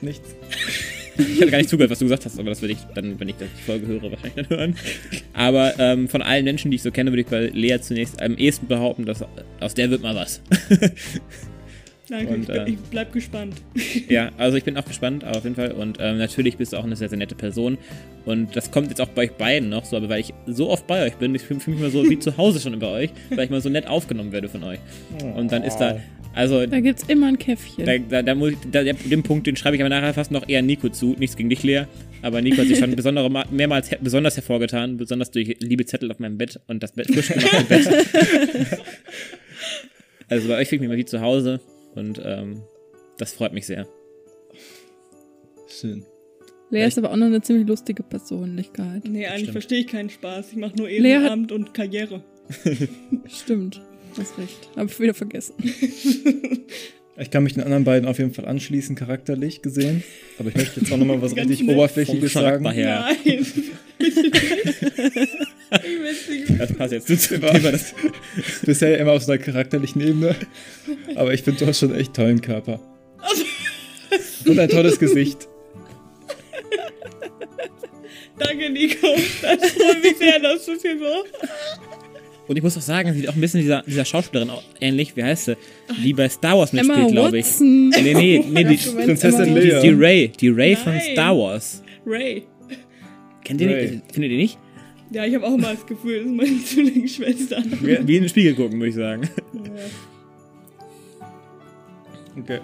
nichts. 0.00 0.34
Ich 1.16 1.40
hatte 1.40 1.50
gar 1.52 1.58
nicht 1.58 1.70
zugehört, 1.70 1.92
was 1.92 2.00
du 2.00 2.06
gesagt 2.06 2.24
hast, 2.24 2.38
aber 2.40 2.50
das 2.50 2.60
würde 2.60 2.72
ich 2.74 2.80
dann, 2.94 3.18
wenn 3.20 3.28
ich 3.28 3.36
die 3.36 3.62
Folge 3.64 3.86
höre, 3.86 4.02
wahrscheinlich 4.10 4.34
dann 4.34 4.48
hören. 4.50 4.76
Aber 5.32 5.72
ähm, 5.78 6.08
von 6.08 6.20
allen 6.22 6.44
Menschen, 6.44 6.72
die 6.72 6.74
ich 6.74 6.82
so 6.82 6.90
kenne, 6.90 7.12
würde 7.12 7.20
ich 7.22 7.28
bei 7.28 7.46
Lea 7.54 7.78
zunächst 7.80 8.20
am 8.20 8.36
ehesten 8.36 8.66
behaupten, 8.66 9.04
dass 9.06 9.24
aus 9.60 9.74
der 9.74 9.90
wird 9.90 10.02
mal 10.02 10.16
was. 10.16 10.42
Danke, 12.08 12.34
Und, 12.34 12.42
ich, 12.42 12.48
äh, 12.50 12.68
ich 12.70 12.76
bleib 12.90 13.12
gespannt. 13.12 13.54
Ja, 14.08 14.30
also 14.36 14.56
ich 14.58 14.64
bin 14.64 14.76
auch 14.76 14.84
gespannt, 14.84 15.24
aber 15.24 15.38
auf 15.38 15.44
jeden 15.44 15.56
Fall. 15.56 15.72
Und 15.72 15.96
ähm, 16.00 16.18
natürlich 16.18 16.56
bist 16.58 16.72
du 16.72 16.76
auch 16.76 16.84
eine 16.84 16.96
sehr, 16.96 17.08
sehr 17.08 17.16
nette 17.18 17.34
Person. 17.34 17.78
Und 18.26 18.54
das 18.56 18.70
kommt 18.70 18.88
jetzt 18.88 19.00
auch 19.00 19.08
bei 19.08 19.22
euch 19.24 19.32
beiden 19.32 19.68
noch 19.70 19.84
so, 19.86 19.96
aber 19.96 20.08
weil 20.10 20.20
ich 20.20 20.34
so 20.46 20.68
oft 20.68 20.86
bei 20.86 21.04
euch 21.06 21.14
bin, 21.14 21.34
ich 21.34 21.42
fühle 21.42 21.60
mich 21.66 21.80
mal 21.80 21.90
so 21.90 22.08
wie 22.08 22.18
zu 22.18 22.36
Hause 22.36 22.60
schon 22.60 22.78
bei 22.78 22.88
euch, 22.88 23.10
weil 23.30 23.44
ich 23.46 23.50
mal 23.50 23.60
so 23.62 23.68
nett 23.70 23.86
aufgenommen 23.86 24.32
werde 24.32 24.48
von 24.48 24.62
euch. 24.64 24.78
Und 25.34 25.50
dann 25.52 25.62
ist 25.62 25.78
da, 25.78 25.98
also 26.34 26.66
Da 26.66 26.80
gibt's 26.80 27.04
immer 27.08 27.28
ein 27.28 27.38
Käffchen. 27.38 27.86
da, 27.86 27.96
da, 27.98 28.22
da 28.22 28.34
muss 28.34 28.50
ich, 28.52 28.58
da, 28.70 28.82
der, 28.82 28.94
den 28.94 29.22
Punkt, 29.22 29.46
den 29.46 29.56
schreibe 29.56 29.76
ich 29.76 29.82
aber 29.82 29.88
nachher 29.88 30.12
fast 30.12 30.30
noch 30.30 30.46
eher 30.48 30.60
Nico 30.62 30.88
zu. 30.90 31.14
Nichts 31.18 31.36
gegen 31.36 31.48
dich, 31.48 31.62
Lea. 31.62 31.84
Aber 32.22 32.42
Nico 32.42 32.58
hat 32.58 32.66
sich 32.66 32.78
schon 32.78 32.90
besondere, 32.96 33.30
Ma- 33.30 33.46
mehrmals 33.50 33.88
he 33.88 33.96
besonders 34.00 34.36
hervorgetan, 34.36 34.96
besonders 34.98 35.30
durch 35.30 35.56
liebe 35.60 35.86
Zettel 35.86 36.10
auf 36.10 36.18
meinem 36.18 36.36
Bett 36.36 36.60
und 36.66 36.82
das 36.82 36.92
Bett 36.92 37.06
frisch 37.06 37.28
gemachte 37.28 37.64
Bett. 37.68 37.88
also 40.28 40.48
bei 40.48 40.56
euch 40.58 40.68
fühle 40.68 40.76
ich 40.76 40.80
mich 40.80 40.88
mal 40.90 40.96
wie 40.98 41.04
zu 41.04 41.20
Hause 41.20 41.60
und 41.94 42.20
ähm, 42.24 42.62
das 43.18 43.32
freut 43.32 43.52
mich 43.52 43.66
sehr. 43.66 43.86
Schön. 45.68 46.04
Lea 46.70 46.86
ist 46.86 46.98
aber 46.98 47.12
auch 47.12 47.16
noch 47.16 47.26
eine 47.26 47.40
ziemlich 47.42 47.66
lustige 47.66 48.02
Persönlichkeit. 48.02 49.04
Nee, 49.04 49.26
eigentlich 49.26 49.42
Stimmt. 49.42 49.52
verstehe 49.52 49.80
ich 49.80 49.86
keinen 49.86 50.10
Spaß. 50.10 50.52
Ich 50.52 50.56
mache 50.56 50.76
nur 50.76 50.88
Ehrenamt 50.88 51.52
und 51.52 51.74
Karriere. 51.74 52.22
Stimmt. 53.26 53.80
Hast 54.18 54.38
recht. 54.38 54.68
Hab 54.76 54.88
ich 54.88 55.00
wieder 55.00 55.14
vergessen. 55.14 55.54
Ich 57.16 57.30
kann 57.30 57.44
mich 57.44 57.54
den 57.54 57.62
anderen 57.62 57.84
beiden 57.84 58.08
auf 58.08 58.18
jeden 58.18 58.34
Fall 58.34 58.44
anschließen, 58.44 58.96
charakterlich 58.96 59.62
gesehen. 59.62 60.02
Aber 60.38 60.48
ich 60.48 60.56
möchte 60.56 60.80
jetzt 60.80 60.92
auch 60.92 60.96
nochmal 60.96 61.22
was 61.22 61.36
richtig. 61.36 61.68
Oberflächliches 61.68 62.32
sagen. 62.32 62.64
Nein. 62.64 63.46
nicht. 66.58 66.60
Das 66.70 66.72
passt 66.76 66.92
jetzt 66.92 67.08
zum 67.28 67.40
Thema. 67.40 67.58
Das, 67.58 67.94
Bisher 68.64 68.98
immer 68.98 69.12
auf 69.12 69.22
so 69.22 69.32
einer 69.32 69.40
charakterlichen 69.42 70.00
Ebene. 70.00 70.34
Aber 71.14 71.32
ich 71.34 71.42
finde, 71.42 71.60
du 71.60 71.66
hast 71.66 71.78
schon 71.80 71.94
echt 71.94 72.14
tollen 72.14 72.40
Körper. 72.40 72.80
Und 74.46 74.58
ein 74.58 74.68
tolles 74.68 74.98
Gesicht. 74.98 75.48
Danke, 78.38 78.70
Nico. 78.70 79.06
Das 79.42 79.70
freut 79.70 80.02
mich 80.02 80.16
sehr, 80.18 80.40
dass 80.40 80.64
du 80.66 80.72
es 80.72 80.82
hier 80.82 80.98
so. 80.98 81.24
und 82.48 82.56
ich 82.56 82.62
muss 82.62 82.76
auch 82.76 82.82
sagen, 82.82 83.12
sie 83.12 83.20
sieht 83.20 83.28
auch 83.28 83.34
ein 83.34 83.40
bisschen 83.40 83.60
dieser, 83.60 83.82
dieser 83.82 84.04
Schauspielerin 84.04 84.50
auch 84.50 84.62
ähnlich. 84.80 85.16
Wie 85.16 85.22
heißt 85.22 85.44
sie? 85.46 85.56
Die 86.02 86.12
bei 86.12 86.28
Star 86.28 86.58
Wars 86.58 86.72
mitspielt, 86.72 87.12
glaube 87.12 87.38
ich. 87.38 87.46
Nee, 87.60 87.90
nee, 88.02 88.44
nee, 88.50 88.64
die, 88.64 88.76
Du 88.76 88.92
Prinzessin 88.96 89.46
Emma 89.46 89.60
die, 89.60 89.68
Leia. 89.68 89.80
die 89.80 89.90
Ray. 89.90 90.28
Die 90.28 90.48
Ray 90.48 90.76
von 90.76 90.92
Nein. 90.94 91.12
Star 91.12 91.36
Wars. 91.38 91.82
Ray. 92.04 92.42
Kennt 93.44 93.60
ihr 93.60 93.68
Ray. 93.70 93.86
die? 94.08 94.12
Findet 94.12 94.32
ihr 94.32 94.38
nicht? 94.38 94.58
Ja, 95.14 95.24
ich 95.24 95.34
habe 95.36 95.46
auch 95.46 95.54
immer 95.54 95.72
das 95.72 95.86
Gefühl, 95.86 96.18
das 96.18 96.26
ist 96.26 96.36
meine 96.36 96.58
Zwillingsschwester. 96.64 97.62
Wie 97.80 98.08
wie 98.08 98.16
in 98.16 98.22
den 98.24 98.28
Spiegel 98.28 98.54
gucken, 98.54 98.78
würde 98.80 98.88
ich 98.88 98.94
sagen. 98.96 99.28
Okay. 102.36 102.58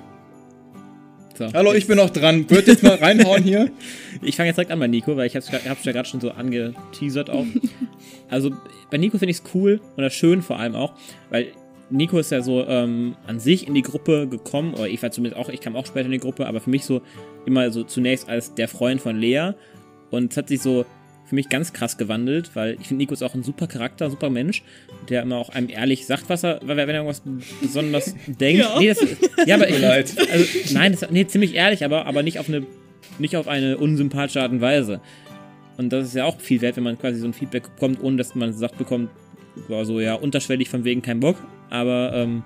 So. 1.39 1.47
Hallo, 1.55 1.73
ich 1.73 1.87
bin 1.87 1.97
noch 1.97 2.11
dran. 2.11 2.51
Wird 2.51 2.67
jetzt 2.67 2.83
mal 2.83 2.97
reinhauen 2.97 3.43
hier? 3.45 3.71
Ich 4.23 4.37
fange 4.37 4.49
jetzt 4.49 4.57
direkt 4.57 4.73
an 4.73 4.79
bei 4.81 4.89
Nico, 4.89 5.17
weil 5.17 5.29
ich 5.29 5.35
hab's, 5.37 5.49
grad- 5.49 5.67
hab's 5.67 5.85
ja 5.85 5.93
gerade 5.93 6.07
schon 6.07 6.21
so 6.21 6.33
angeteasert 6.33 7.31
auch. 7.31 7.47
also 8.29 8.51
bei 8.91 8.99
Nico 8.99 9.17
finde 9.17 9.31
ich 9.31 9.39
es 9.39 9.45
cool 9.55 9.81
oder 9.97 10.11
schön 10.11 10.43
vor 10.43 10.59
allem 10.59 10.75
auch, 10.75 10.93
weil 11.31 11.53
Nico 11.89 12.19
ist 12.19 12.31
ja 12.31 12.43
so 12.43 12.67
ähm, 12.67 13.17
an 13.27 13.39
sich 13.41 13.67
in 13.67 13.73
die 13.75 13.81
Gruppe 13.83 14.29
gekommen, 14.29 14.75
oder 14.75 14.89
ich 14.89 15.03
war 15.03 15.11
zumindest 15.11 15.41
auch, 15.41 15.49
ich 15.49 15.61
kam 15.61 15.75
auch 15.77 15.87
später 15.87 16.05
in 16.07 16.13
die 16.13 16.19
Gruppe, 16.19 16.47
aber 16.47 16.61
für 16.61 16.69
mich 16.69 16.85
so 16.85 17.01
immer 17.47 17.71
so 17.71 17.83
zunächst 17.85 18.29
als 18.29 18.53
der 18.55 18.69
Freund 18.69 19.01
von 19.01 19.17
Lea 19.17 19.53
und 20.11 20.33
es 20.33 20.37
hat 20.37 20.49
sich 20.49 20.61
so 20.61 20.85
für 21.31 21.37
mich 21.37 21.49
ganz 21.49 21.73
krass 21.73 21.97
gewandelt, 21.97 22.51
weil 22.55 22.77
ich 22.81 22.89
finde 22.89 23.03
Nico 23.03 23.15
ist 23.15 23.23
auch 23.23 23.35
ein 23.35 23.45
super 23.45 23.69
Charakter, 23.69 24.11
super 24.11 24.31
Mensch, 24.31 24.65
der 25.09 25.23
immer 25.23 25.37
auch 25.37 25.49
einem 25.51 25.69
ehrlich 25.69 26.05
sagt, 26.05 26.29
was 26.29 26.43
er, 26.43 26.61
wenn 26.65 26.77
er 26.77 26.89
irgendwas 26.89 27.23
besonders 27.63 28.17
denkt. 28.27 28.63
Ja. 28.63 28.79
Nee, 28.79 28.89
das, 28.89 28.99
ja, 29.47 29.55
aber 29.55 29.69
ich, 29.69 29.83
also, 29.85 30.75
nein, 30.75 30.97
das, 30.99 31.09
nee, 31.11 31.25
ziemlich 31.27 31.55
ehrlich, 31.55 31.85
aber, 31.85 32.07
aber 32.07 32.25
nicht 32.25 32.41
auf 32.41 32.49
eine 32.49 32.67
nicht 33.21 33.37
auf 33.37 33.47
eine 33.47 33.79
unsympathische 33.79 34.43
Art 34.43 34.51
und 34.51 34.61
Weise. 34.61 35.01
Und 35.77 35.93
das 35.93 36.09
ist 36.09 36.15
ja 36.15 36.25
auch 36.25 36.41
viel 36.41 36.61
wert, 36.63 36.77
wenn 36.77 36.85
man 36.85 36.99
quasi 36.99 37.21
so 37.21 37.27
ein 37.27 37.33
Feedback 37.33 37.63
bekommt, 37.75 38.03
ohne 38.03 38.17
dass 38.17 38.35
man 38.35 38.53
sagt 38.53 38.77
bekommt, 38.77 39.11
war 39.69 39.85
so 39.85 40.01
ja 40.01 40.15
unterschwellig 40.15 40.69
von 40.69 40.85
wegen 40.85 41.01
kein 41.01 41.21
Bock, 41.21 41.37
aber 41.69 42.13
ähm, 42.15 42.43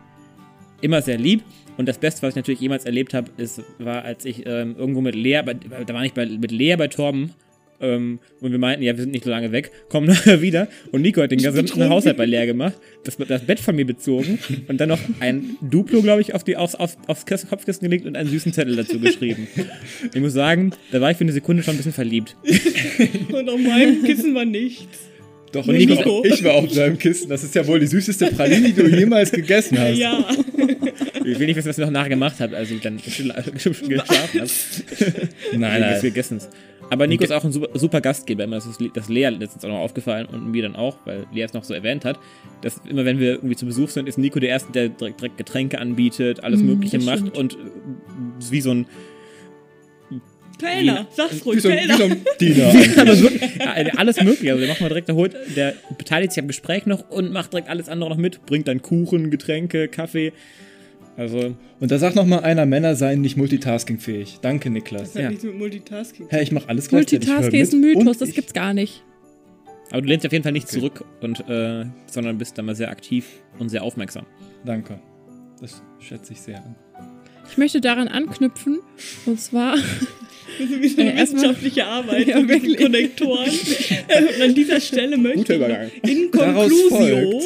immer 0.83 1.01
sehr 1.01 1.17
lieb. 1.17 1.43
Und 1.79 1.89
das 1.89 1.99
Beste, 1.99 2.23
was 2.23 2.31
ich 2.31 2.37
natürlich 2.37 2.61
jemals 2.61 2.85
erlebt 2.85 3.15
habe, 3.15 3.31
ist, 3.39 3.63
war, 3.79 4.05
als 4.05 4.27
ich 4.27 4.45
ähm, 4.47 4.77
irgendwo 4.77 5.01
mit 5.01 5.15
Lea, 5.15 5.41
bei, 5.43 5.55
da 5.55 5.95
war 5.95 6.05
ich 6.05 6.13
bei, 6.13 6.27
mit 6.27 6.53
Lea 6.53 6.77
bei 6.77 6.89
Torben, 6.89 7.33
ähm, 7.81 8.19
und 8.41 8.51
wir 8.53 8.59
meinten, 8.59 8.83
ja, 8.83 8.95
wir 8.97 9.03
sind 9.03 9.13
nicht 9.13 9.25
so 9.25 9.31
lange 9.31 9.53
weg, 9.53 9.71
kommen 9.89 10.07
nachher 10.07 10.41
wieder. 10.41 10.69
Und 10.93 11.03
Nico 11.03 11.21
hat 11.23 11.31
den 11.31 11.39
gesamten 11.39 11.63
betrunken. 11.63 11.89
Haushalt 11.91 12.17
bei 12.17 12.27
Lea 12.27 12.47
gemacht, 12.47 12.75
das, 13.05 13.17
das 13.17 13.43
Bett 13.43 13.61
von 13.61 13.75
mir 13.77 13.85
bezogen 13.87 14.39
und 14.69 14.81
dann 14.81 14.89
noch 14.89 15.01
ein 15.21 15.57
Duplo, 15.61 16.03
glaube 16.03 16.23
ich, 16.23 16.35
auf 16.35 16.45
die, 16.45 16.57
aufs, 16.57 16.75
aufs, 16.75 16.97
aufs 17.07 17.27
Kissen- 17.27 17.49
Kopfkissen 17.49 17.83
gelegt 17.85 18.07
und 18.07 18.17
einen 18.17 18.29
süßen 18.29 18.53
Zettel 18.53 18.77
dazu 18.77 18.99
geschrieben. 19.01 19.47
Ich 20.15 20.21
muss 20.21 20.33
sagen, 20.33 20.73
da 20.93 21.01
war 21.01 21.11
ich 21.11 21.17
für 21.17 21.25
eine 21.25 21.33
Sekunde 21.33 21.63
schon 21.63 21.75
ein 21.75 21.79
bisschen 21.79 21.93
verliebt. 21.93 22.37
Und 23.33 23.49
auf 23.49 23.61
meinem 23.61 24.03
Kissen 24.05 24.35
war 24.35 24.45
nichts. 24.45 24.99
Doch, 25.53 25.67
Und 25.69 25.75
ich, 25.77 25.89
Nico. 25.89 26.23
war, 26.23 26.25
ich 26.25 26.43
war 26.43 26.55
auf 26.55 26.73
seinem 26.73 26.99
Kissen. 26.99 27.29
Das 27.29 27.45
ist 27.45 27.55
ja 27.55 27.65
wohl 27.67 27.79
die 27.79 27.87
süßeste 27.87 28.27
Praline, 28.29 28.73
die 28.73 28.73
du 28.73 28.89
jemals 28.89 29.31
gegessen 29.31 29.79
hast. 29.79 29.97
Ja. 29.99 30.27
Ich 31.25 31.39
will 31.39 31.47
nicht 31.47 31.57
wissen, 31.57 31.69
was 31.69 31.79
ihr 31.79 31.85
noch 31.87 31.93
nachher 31.93 32.09
gemacht 32.11 32.37
habt, 32.41 32.55
als 32.55 32.71
ich 32.71 32.81
dann 32.81 32.97
geschlafen 32.97 33.53
habe. 34.09 34.31
Nein, 34.41 35.61
Nein, 35.61 35.81
nein. 35.81 35.81
das 35.93 36.03
gegessen 36.03 36.39
ist. 36.39 36.49
Aber 36.91 37.07
Nico 37.07 37.25
ist 37.25 37.33
auch 37.33 37.45
ein 37.45 37.53
super, 37.53 37.69
super 37.79 38.01
Gastgeber. 38.01 38.45
Immer 38.45 38.57
Das 38.57 38.67
ist 38.67 38.81
das 38.95 39.09
Lea 39.09 39.29
letztens 39.29 39.65
auch 39.65 39.69
noch 39.69 39.79
aufgefallen 39.79 40.27
und 40.27 40.51
mir 40.51 40.63
dann 40.63 40.77
auch, 40.77 40.99
weil 41.05 41.27
Lea 41.33 41.43
es 41.43 41.53
noch 41.53 41.65
so 41.65 41.75
erwähnt 41.75 42.05
hat, 42.05 42.19
dass 42.63 42.81
immer 42.89 43.05
wenn 43.05 43.19
wir 43.19 43.33
irgendwie 43.33 43.57
zu 43.57 43.67
Besuch 43.67 43.89
sind, 43.91 44.09
ist 44.09 44.19
Nico 44.19 44.39
der 44.39 44.51
Erste, 44.51 44.73
der 44.73 44.89
direkt, 44.91 45.21
direkt 45.21 45.39
Getränke 45.39 45.79
anbietet, 45.79 46.43
alles 46.45 46.61
Mm, 46.61 46.67
Mögliche 46.67 46.99
macht 47.01 47.19
stimmt. 47.21 47.39
und 47.39 47.55
äh, 47.55 47.57
wie 48.51 48.61
so 48.61 48.71
ein 48.73 48.87
Kellner, 50.59 51.07
sag's 51.13 51.37
Wie 51.45 51.49
ruhig, 51.49 51.63
so, 51.63 51.69
wie 51.69 51.75
Kellner. 51.75 51.97
so 51.97 52.05
ein 52.05 52.25
Diener. 52.41 52.73
ja, 52.73 53.93
alles 53.97 54.23
Mögliche. 54.23 54.53
Also 54.53 54.61
der 54.61 54.69
macht 54.69 54.81
mal 54.81 54.89
direkt, 54.89 55.09
der 55.09 55.17
holt, 55.17 55.35
der 55.57 55.75
beteiligt 55.99 56.33
sich 56.33 56.41
am 56.43 56.47
Gespräch 56.47 56.87
noch 56.87 57.11
und 57.11 57.33
macht 57.33 57.53
direkt 57.53 57.69
alles 57.69 57.89
andere 57.89 58.11
noch 58.11 58.17
mit, 58.17 58.47
bringt 58.47 58.69
dann 58.69 58.81
Kuchen, 58.81 59.31
Getränke, 59.31 59.89
Kaffee. 59.89 60.33
Also, 61.17 61.55
Und 61.81 61.91
da 61.91 61.99
sagt 61.99 62.17
noch 62.17 62.25
mal 62.27 62.41
einer, 62.41 62.67
Männer 62.67 62.97
seien 62.97 63.21
nicht 63.21 63.37
multitaskingfähig. 63.37 64.39
Danke, 64.43 64.69
Niklas. 64.71 65.13
Das 65.13 65.15
hat 65.17 65.23
Ja. 65.23 65.29
nichts 65.31 65.45
mit 65.45 65.57
Multitasking. 65.57 66.27
Hä, 66.29 66.43
ich 66.43 66.51
mach 66.51 66.67
alles 66.69 66.89
gleichzeitig. 66.89 67.29
ich 67.29 67.29
Multitasking 67.29 67.61
ist 67.61 67.73
ein 67.73 67.81
Mythos, 67.81 68.19
das 68.19 68.33
gibt's 68.33 68.53
gar 68.53 68.75
nicht. 68.75 69.03
aber 69.91 70.03
du 70.03 70.09
lehnst 70.09 70.27
auf 70.27 70.33
jeden 70.33 70.43
Fall 70.43 70.53
nicht 70.53 70.67
Okay. 70.69 70.79
zurück 70.81 71.05
und, 71.21 71.49
äh, 71.49 71.85
sondern 72.07 72.39
bist 72.39 72.59
da 72.59 72.63
mal 72.63 72.75
sehr 72.75 72.91
aktiv 72.91 73.27
und 73.61 73.69
sehr 73.69 73.83
aufmerksam. 73.85 74.27
Danke. 74.65 74.99
Das 75.61 75.83
schätze 76.01 76.33
ich 76.33 76.41
sehr 76.41 76.57
an. 76.59 76.75
Ich 77.49 77.59
möchte 77.59 77.81
daran 77.81 78.09
anknüpfen, 78.09 78.81
und 79.27 79.39
zwar, 79.41 79.77
Das 80.59 80.71
ist 80.71 80.83
wie 80.83 80.89
so 80.89 81.01
eine 81.01 81.13
Äh, 81.15 81.17
erstmal- 81.19 81.43
wissenschaftliche 81.43 81.87
Arbeit 81.87 82.27
Ja, 82.27 82.41
mit 82.41 82.49
wirklich. 82.49 82.77
Konnektoren. 82.79 83.51
Und 84.39 84.43
an 84.43 84.55
dieser 84.55 84.81
Stelle 84.81 85.17
möchte 85.17 85.39
Guter 85.39 85.55
ich 85.55 85.59
Übergang. 85.61 85.91
in 86.03 86.31
Conclusio. 86.31 87.41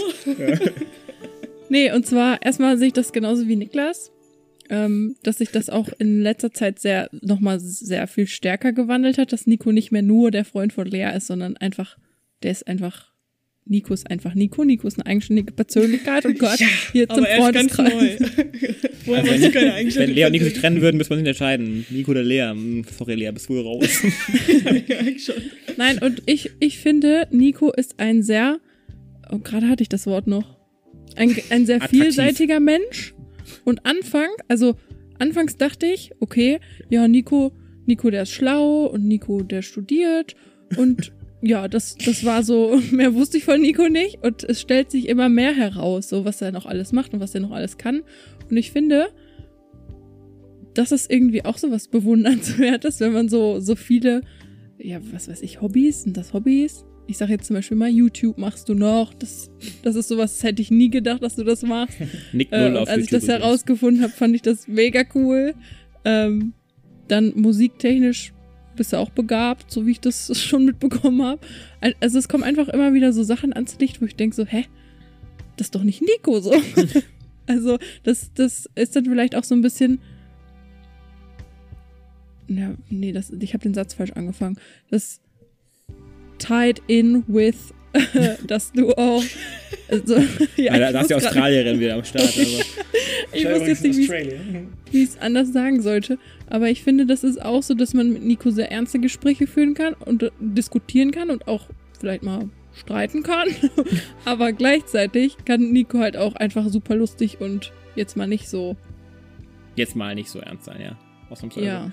Nee, 1.69 1.93
und 1.93 2.07
zwar 2.07 2.43
erstmal 2.43 2.79
sehe 2.79 2.89
ich 2.89 2.93
das 2.93 3.13
genauso 3.13 3.49
wie 3.49 3.57
Niklas, 3.57 4.11
ähm, 4.71 5.17
dass 5.23 5.39
sich 5.39 5.51
das 5.51 5.71
auch 5.71 5.89
in 5.99 6.23
letzter 6.23 6.53
Zeit 6.53 6.79
sehr, 6.79 7.09
nochmal 7.13 7.61
sehr 7.61 8.07
viel 8.07 8.27
stärker 8.27 8.73
gewandelt 8.73 9.19
hat, 9.19 9.33
dass 9.33 9.47
Nico 9.47 9.73
nicht 9.73 9.93
mehr 9.93 10.03
nur 10.03 10.31
der 10.31 10.45
Freund 10.45 10.73
von 10.73 10.87
Lea 10.87 11.11
ist, 11.17 11.27
sondern 11.27 11.57
einfach, 11.57 11.97
der 12.43 12.53
ist 12.53 12.67
einfach, 12.67 13.13
Nico 13.65 13.93
ist 13.93 14.11
einfach 14.11 14.35
Nico, 14.35 14.65
Nico 14.65 14.87
ist 14.87 14.99
eine 14.99 15.07
eigenständige 15.07 15.53
Persönlichkeit 15.53 16.25
und 16.25 16.39
gehört 16.39 16.61
hier 16.93 17.09
zum 17.09 17.25
er 17.25 17.39
ist 17.39 17.53
ganz 17.53 17.79
neu. 17.79 17.89
Vorher 19.05 19.25
Also 19.31 19.45
sie 19.45 19.51
keine 19.51 19.95
Wenn 19.95 20.11
Lea 20.11 20.25
und 20.27 20.33
Nico 20.33 20.45
sich 20.45 20.55
trennen 20.55 20.81
würden, 20.81 20.97
müsste 20.97 21.15
man 21.15 21.21
sich 21.21 21.29
entscheiden. 21.29 21.87
Nico 21.91 22.11
oder 22.11 22.23
Lea? 22.23 22.51
Hm, 22.51 22.85
Sorry, 22.97 23.15
Lea, 23.15 23.31
bist 23.31 23.49
wohl 23.49 23.61
raus. 23.61 24.03
ja, 24.89 24.99
eigentlich 24.99 25.25
schon. 25.25 25.37
Nein, 25.77 25.99
und 25.99 26.23
ich, 26.27 26.51
ich 26.61 26.79
finde, 26.79 27.27
Nico 27.31 27.71
ist 27.73 27.99
ein 27.99 28.23
sehr, 28.23 28.59
oh, 29.31 29.39
gerade 29.39 29.69
hatte 29.69 29.83
ich 29.83 29.89
das 29.89 30.07
Wort 30.07 30.27
noch, 30.27 30.58
ein, 31.19 31.37
ein 31.51 31.67
sehr 31.67 31.77
Attraktiv. 31.77 32.03
vielseitiger 32.03 32.61
Mensch. 32.61 33.15
Und 33.65 33.85
Anfang, 33.85 34.29
also 34.49 34.77
anfangs 35.19 35.57
dachte 35.57 35.87
ich, 35.87 36.13
okay, 36.21 36.61
ja, 36.89 37.09
Nico, 37.09 37.53
Nico, 37.87 38.11
der 38.11 38.23
ist 38.23 38.33
schlau 38.33 38.87
und 38.87 39.07
Nico, 39.07 39.43
der 39.43 39.63
studiert 39.63 40.37
und 40.77 41.13
ja, 41.43 41.69
das, 41.69 41.97
das 41.97 42.25
war 42.25 42.43
so, 42.43 42.81
mehr 42.91 43.15
wusste 43.15 43.39
ich 43.39 43.45
von 43.45 43.61
Nico 43.61 43.89
nicht 43.89 44.23
und 44.23 44.45
es 44.45 44.61
stellt 44.61 44.91
sich 44.91 45.09
immer 45.09 45.29
mehr 45.29 45.55
heraus, 45.55 46.09
so 46.09 46.25
was 46.25 46.41
er 46.41 46.53
noch 46.53 46.67
alles 46.67 46.93
macht 46.93 47.15
und 47.15 47.21
was 47.21 47.35
er 47.35 47.41
noch 47.41 47.53
alles 47.53 47.79
kann. 47.79 48.03
Und 48.51 48.57
ich 48.57 48.73
finde, 48.73 49.09
das 50.75 50.93
ist 50.93 51.11
irgendwie 51.11 51.45
auch 51.45 51.59
so 51.59 51.71
was 51.71 51.89
Bewundernswertes, 51.89 53.01
wenn 53.01 53.13
man 53.13 53.29
so, 53.29 53.61
so 53.61 53.77
viele, 53.77 54.23
ja, 54.79 55.01
was 55.13 55.29
weiß 55.29 55.43
ich, 55.43 55.61
Hobbys, 55.61 56.03
sind 56.03 56.17
das 56.17 56.33
Hobbys? 56.33 56.85
Ich 57.09 57.17
sage 57.17 57.33
jetzt 57.33 57.47
zum 57.47 57.57
Beispiel 57.57 57.77
mal, 57.77 57.89
YouTube 57.89 58.37
machst 58.37 58.69
du 58.69 58.75
noch. 58.75 59.15
Das, 59.15 59.51
das 59.83 59.97
ist 59.97 60.09
sowas, 60.09 60.35
das 60.35 60.43
hätte 60.45 60.61
ich 60.61 60.71
nie 60.71 60.91
gedacht, 60.91 61.23
dass 61.23 61.37
du 61.37 61.43
das 61.43 61.63
machst. 61.63 61.97
Nick 62.33 62.53
Äh, 62.53 62.69
Null 62.69 62.71
und 62.71 62.77
auf 62.83 62.89
als 62.89 63.05
ich 63.05 63.11
YouTube 63.11 63.21
das 63.21 63.25
übrigens. 63.25 63.45
herausgefunden 63.45 64.03
habe, 64.03 64.13
fand 64.13 64.35
ich 64.35 64.43
das 64.43 64.69
mega 64.69 65.03
cool. 65.15 65.55
Ähm, 66.05 66.53
dann 67.09 67.33
musiktechnisch 67.35 68.35
bist 68.77 68.93
du 68.93 68.99
auch 68.99 69.09
begabt, 69.11 69.71
so 69.73 69.87
wie 69.87 69.93
ich 69.93 70.01
das 70.01 70.39
schon 70.41 70.67
mitbekommen 70.67 71.23
habe. 71.23 71.41
Also 72.01 72.19
es 72.19 72.29
kommen 72.29 72.45
einfach 72.45 72.69
immer 72.69 72.93
wieder 72.93 73.13
so 73.15 73.23
Sachen 73.23 73.55
ans 73.55 73.79
Licht, 73.81 74.01
wo 74.03 74.05
ich 74.05 74.15
denke 74.15 74.37
so, 74.37 74.45
hä? 74.45 74.67
Das 75.57 75.69
ist 75.69 75.75
doch 75.75 75.83
nicht 75.83 76.03
Nico 76.03 76.39
so. 76.41 76.55
Also, 77.51 77.79
das, 78.03 78.31
das 78.35 78.69
ist 78.75 78.95
dann 78.95 79.07
vielleicht 79.07 79.35
auch 79.35 79.43
so 79.43 79.55
ein 79.55 79.63
bisschen. 79.63 80.01
Ja, 82.47 82.75
nee, 82.91 83.11
das, 83.13 83.31
ich 83.31 83.55
habe 83.55 83.63
den 83.63 83.73
Satz 83.73 83.95
falsch 83.95 84.13
angefangen. 84.13 84.59
Das 84.91 85.23
tied 86.39 86.83
in 86.87 87.25
with, 87.27 87.75
dass 88.47 88.73
du 88.73 88.93
auch. 88.95 89.23
Also, 89.91 90.17
ja, 90.57 90.77
Ja, 90.77 90.93
da, 90.93 91.01
ist 91.01 91.11
die 91.11 91.15
Australierin 91.15 91.81
wieder 91.81 91.95
am 91.95 92.05
Start. 92.05 92.25
Also. 92.27 92.63
Ich 93.31 93.45
wusste 93.45 93.67
jetzt 93.67 93.83
nicht, 93.83 93.97
wie 93.99 94.03
es 94.05 94.11
Australia. 94.11 94.41
wie 94.91 95.03
ich 95.03 95.09
es 95.11 95.19
anders 95.19 95.53
sagen 95.53 95.83
sollte. 95.83 96.19
Aber 96.49 96.71
ich 96.71 96.83
finde, 96.83 97.05
das 97.05 97.25
ist 97.25 97.41
auch 97.43 97.63
so, 97.63 97.75
dass 97.75 97.93
man 97.93 98.11
mit 98.11 98.25
Nico 98.25 98.51
sehr 98.51 98.73
ernste 98.73 98.99
Gespräche 98.99 99.47
führen 99.47 99.75
kann 99.75 99.93
und 99.93 100.23
äh, 100.23 100.31
diskutieren 100.41 101.11
kann 101.11 101.29
und 101.29 101.47
auch 101.47 101.69
vielleicht 102.01 102.23
mal 102.23 102.49
streiten 102.75 103.23
kann. 103.23 103.49
Aber 104.25 104.53
gleichzeitig 104.53 105.37
kann 105.45 105.73
Nico 105.73 105.99
halt 105.99 106.17
auch 106.17 106.37
einfach 106.37 106.69
super 106.69 106.95
lustig 106.97 107.41
und 107.41 107.73
jetzt 107.97 108.17
mal 108.17 108.27
nicht 108.27 108.49
so. 108.49 108.77
Jetzt 109.77 109.95
mal 109.95 110.15
nicht 110.15 110.31
so 110.31 110.39
ernst 110.41 110.65
sein, 110.65 110.81
ja. 110.81 110.99
Ausnahmsweise. 111.29 111.67
Ja. 111.67 111.91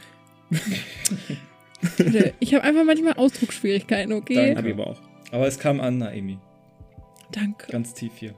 Ich 2.39 2.53
habe 2.53 2.63
einfach 2.63 2.83
manchmal 2.83 3.13
Ausdrucksschwierigkeiten, 3.13 4.13
okay? 4.13 4.35
Danke. 4.35 4.57
Hab 4.57 4.65
ich 4.65 4.73
aber 4.73 4.87
auch. 4.87 5.01
Aber 5.31 5.47
es 5.47 5.59
kam 5.59 5.79
an, 5.79 5.97
Naomi. 5.97 6.37
Danke. 7.31 7.71
Ganz 7.71 7.93
tief 7.93 8.13
hier. 8.15 8.33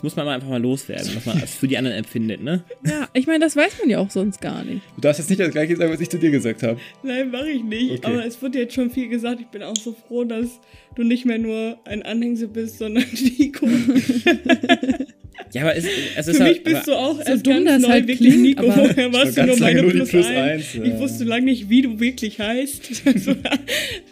Das 0.00 0.04
muss 0.04 0.16
man 0.16 0.28
einfach 0.28 0.48
mal 0.48 0.62
loswerden, 0.62 1.10
was 1.14 1.26
man 1.26 1.36
für 1.40 1.68
die 1.68 1.76
anderen 1.76 1.98
empfindet, 1.98 2.42
ne? 2.42 2.64
Ja, 2.86 3.06
ich 3.12 3.26
meine, 3.26 3.40
das 3.40 3.54
weiß 3.54 3.80
man 3.80 3.90
ja 3.90 3.98
auch 3.98 4.08
sonst 4.08 4.40
gar 4.40 4.64
nicht. 4.64 4.80
Du 4.96 5.02
darfst 5.02 5.18
jetzt 5.18 5.28
nicht 5.28 5.40
das 5.40 5.50
gleiche 5.50 5.76
sagen, 5.76 5.92
was 5.92 6.00
ich 6.00 6.08
zu 6.08 6.18
dir 6.18 6.30
gesagt 6.30 6.62
habe. 6.62 6.80
Nein, 7.02 7.30
mache 7.30 7.50
ich 7.50 7.62
nicht. 7.62 7.98
Okay. 7.98 8.06
Aber 8.06 8.24
es 8.24 8.40
wurde 8.40 8.60
jetzt 8.60 8.72
schon 8.72 8.90
viel 8.90 9.10
gesagt. 9.10 9.42
Ich 9.42 9.48
bin 9.48 9.62
auch 9.62 9.76
so 9.76 9.92
froh, 9.92 10.24
dass 10.24 10.58
du 10.94 11.02
nicht 11.02 11.26
mehr 11.26 11.38
nur 11.38 11.78
ein 11.84 12.02
Anhängsel 12.02 12.48
bist, 12.48 12.78
sondern 12.78 13.04
Nico. 13.12 13.66
Ja, 15.52 15.62
aber 15.62 15.76
es, 15.76 15.84
es 16.16 16.28
ist 16.28 16.36
Für 16.36 16.44
halt, 16.44 16.54
mich 16.54 16.64
bist 16.64 16.86
du 16.88 16.94
auch 16.94 17.16
so 17.16 17.22
erst 17.22 17.46
dumm 17.46 17.64
ganz 17.64 17.82
neu 17.82 17.88
halt 17.90 18.06
wirklich 18.08 18.28
klingt, 18.30 18.42
Nico. 18.42 18.62
aber- 18.70 18.72
Vorher 18.86 19.12
warst 19.12 19.28
Ich 19.30 19.34
du 19.36 19.46
nur 19.46 19.58
meine 19.58 19.82
nur 19.82 19.90
Plus, 19.90 20.08
Plus 20.10 20.26
eins. 20.26 20.74
ja. 20.74 20.82
Ich 20.84 20.98
wusste 20.98 21.24
lange 21.24 21.46
nicht, 21.46 21.68
wie 21.68 21.82
du 21.82 21.98
wirklich 22.00 22.38
heißt. 22.38 23.02
Das 23.04 23.26
war 23.26 23.36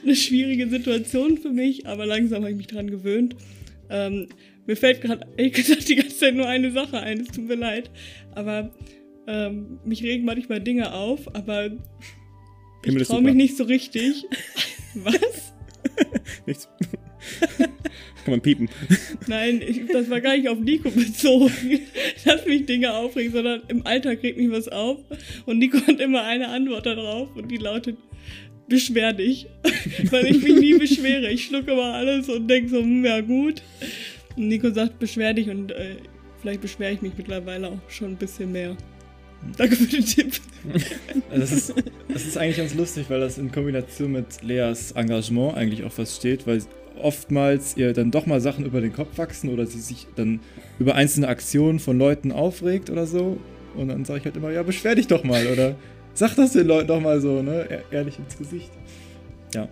eine 0.04 0.16
schwierige 0.16 0.68
Situation 0.68 1.38
für 1.38 1.50
mich, 1.50 1.86
aber 1.86 2.06
langsam 2.06 2.42
habe 2.42 2.50
ich 2.50 2.56
mich 2.56 2.66
dran 2.66 2.90
gewöhnt. 2.90 3.36
Ähm, 3.90 4.28
mir 4.66 4.76
fällt 4.76 5.00
gerade, 5.00 5.26
ehrlich 5.36 5.54
gesagt, 5.54 5.88
die 5.88 5.96
ganze 5.96 6.16
Zeit 6.16 6.34
nur 6.34 6.46
eine 6.46 6.70
Sache 6.72 6.98
ein. 7.00 7.20
Es 7.20 7.28
tut 7.28 7.46
mir 7.48 7.54
leid. 7.56 7.90
Aber 8.34 8.70
ähm, 9.26 9.78
mich 9.84 10.02
regen 10.02 10.24
manchmal 10.24 10.60
Dinge 10.60 10.92
auf, 10.92 11.34
aber 11.34 11.70
ich 12.84 13.02
traue 13.06 13.22
mich 13.22 13.34
nicht 13.34 13.56
so 13.56 13.64
richtig. 13.64 14.24
Was? 14.94 15.52
nichts. 16.46 16.68
Kann 18.28 18.32
man 18.32 18.40
piepen. 18.42 18.68
Nein, 19.26 19.62
ich, 19.66 19.86
das 19.90 20.10
war 20.10 20.20
gar 20.20 20.36
nicht 20.36 20.50
auf 20.50 20.58
Nico 20.58 20.90
bezogen, 20.90 21.50
dass 22.26 22.44
mich 22.44 22.66
Dinge 22.66 22.92
aufregen, 22.92 23.32
sondern 23.32 23.62
im 23.68 23.86
Alltag 23.86 24.22
regt 24.22 24.36
mich 24.36 24.50
was 24.50 24.68
auf 24.68 24.98
und 25.46 25.58
Nico 25.58 25.78
hat 25.86 25.98
immer 25.98 26.24
eine 26.24 26.48
Antwort 26.48 26.84
darauf 26.84 27.34
und 27.34 27.50
die 27.50 27.56
lautet, 27.56 27.96
beschwer 28.68 29.14
dich. 29.14 29.46
Weil 30.10 30.26
ich 30.26 30.42
mich 30.42 30.60
nie 30.60 30.76
beschwere. 30.76 31.30
Ich 31.30 31.46
schlucke 31.46 31.72
immer 31.72 31.94
alles 31.94 32.28
und 32.28 32.48
denke 32.48 32.68
so, 32.68 32.80
hm, 32.82 33.02
ja 33.02 33.22
gut. 33.22 33.62
Und 34.36 34.48
Nico 34.48 34.68
sagt, 34.72 34.98
beschwer 34.98 35.32
dich 35.32 35.48
und 35.48 35.72
äh, 35.72 35.96
vielleicht 36.42 36.60
beschwere 36.60 36.92
ich 36.92 37.00
mich 37.00 37.12
mittlerweile 37.16 37.68
auch 37.68 37.90
schon 37.90 38.10
ein 38.10 38.16
bisschen 38.16 38.52
mehr. 38.52 38.76
Danke 39.56 39.76
für 39.76 39.86
den 39.86 40.04
Tipp. 40.04 40.32
Also 41.30 41.40
das, 41.40 41.52
ist, 41.52 41.74
das 42.12 42.26
ist 42.26 42.36
eigentlich 42.36 42.56
ganz 42.56 42.74
lustig, 42.74 43.06
weil 43.08 43.20
das 43.20 43.38
in 43.38 43.52
Kombination 43.52 44.12
mit 44.12 44.42
Leas 44.42 44.92
Engagement 44.92 45.56
eigentlich 45.56 45.84
auch 45.84 45.92
was 45.96 46.16
steht, 46.16 46.46
weil 46.46 46.60
oftmals 47.00 47.76
ihr 47.76 47.92
dann 47.92 48.10
doch 48.10 48.26
mal 48.26 48.40
Sachen 48.40 48.64
über 48.66 48.80
den 48.80 48.92
Kopf 48.92 49.16
wachsen 49.16 49.50
oder 49.50 49.66
sie 49.66 49.80
sich 49.80 50.06
dann 50.16 50.40
über 50.78 50.94
einzelne 50.96 51.28
Aktionen 51.28 51.78
von 51.78 51.96
Leuten 51.98 52.32
aufregt 52.32 52.90
oder 52.90 53.06
so. 53.06 53.38
Und 53.76 53.88
dann 53.88 54.04
sage 54.04 54.18
ich 54.20 54.24
halt 54.24 54.36
immer, 54.36 54.50
ja, 54.50 54.62
beschwer 54.64 54.94
dich 54.96 55.06
doch 55.06 55.22
mal 55.22 55.46
oder 55.46 55.76
sag 56.14 56.34
das 56.34 56.52
den 56.52 56.66
Leuten 56.66 56.88
doch 56.88 57.00
mal 57.00 57.20
so, 57.20 57.42
ne? 57.42 57.68
E- 57.70 57.94
Ehrlich 57.94 58.18
ins 58.18 58.36
Gesicht. 58.36 58.70
Ja. 59.54 59.68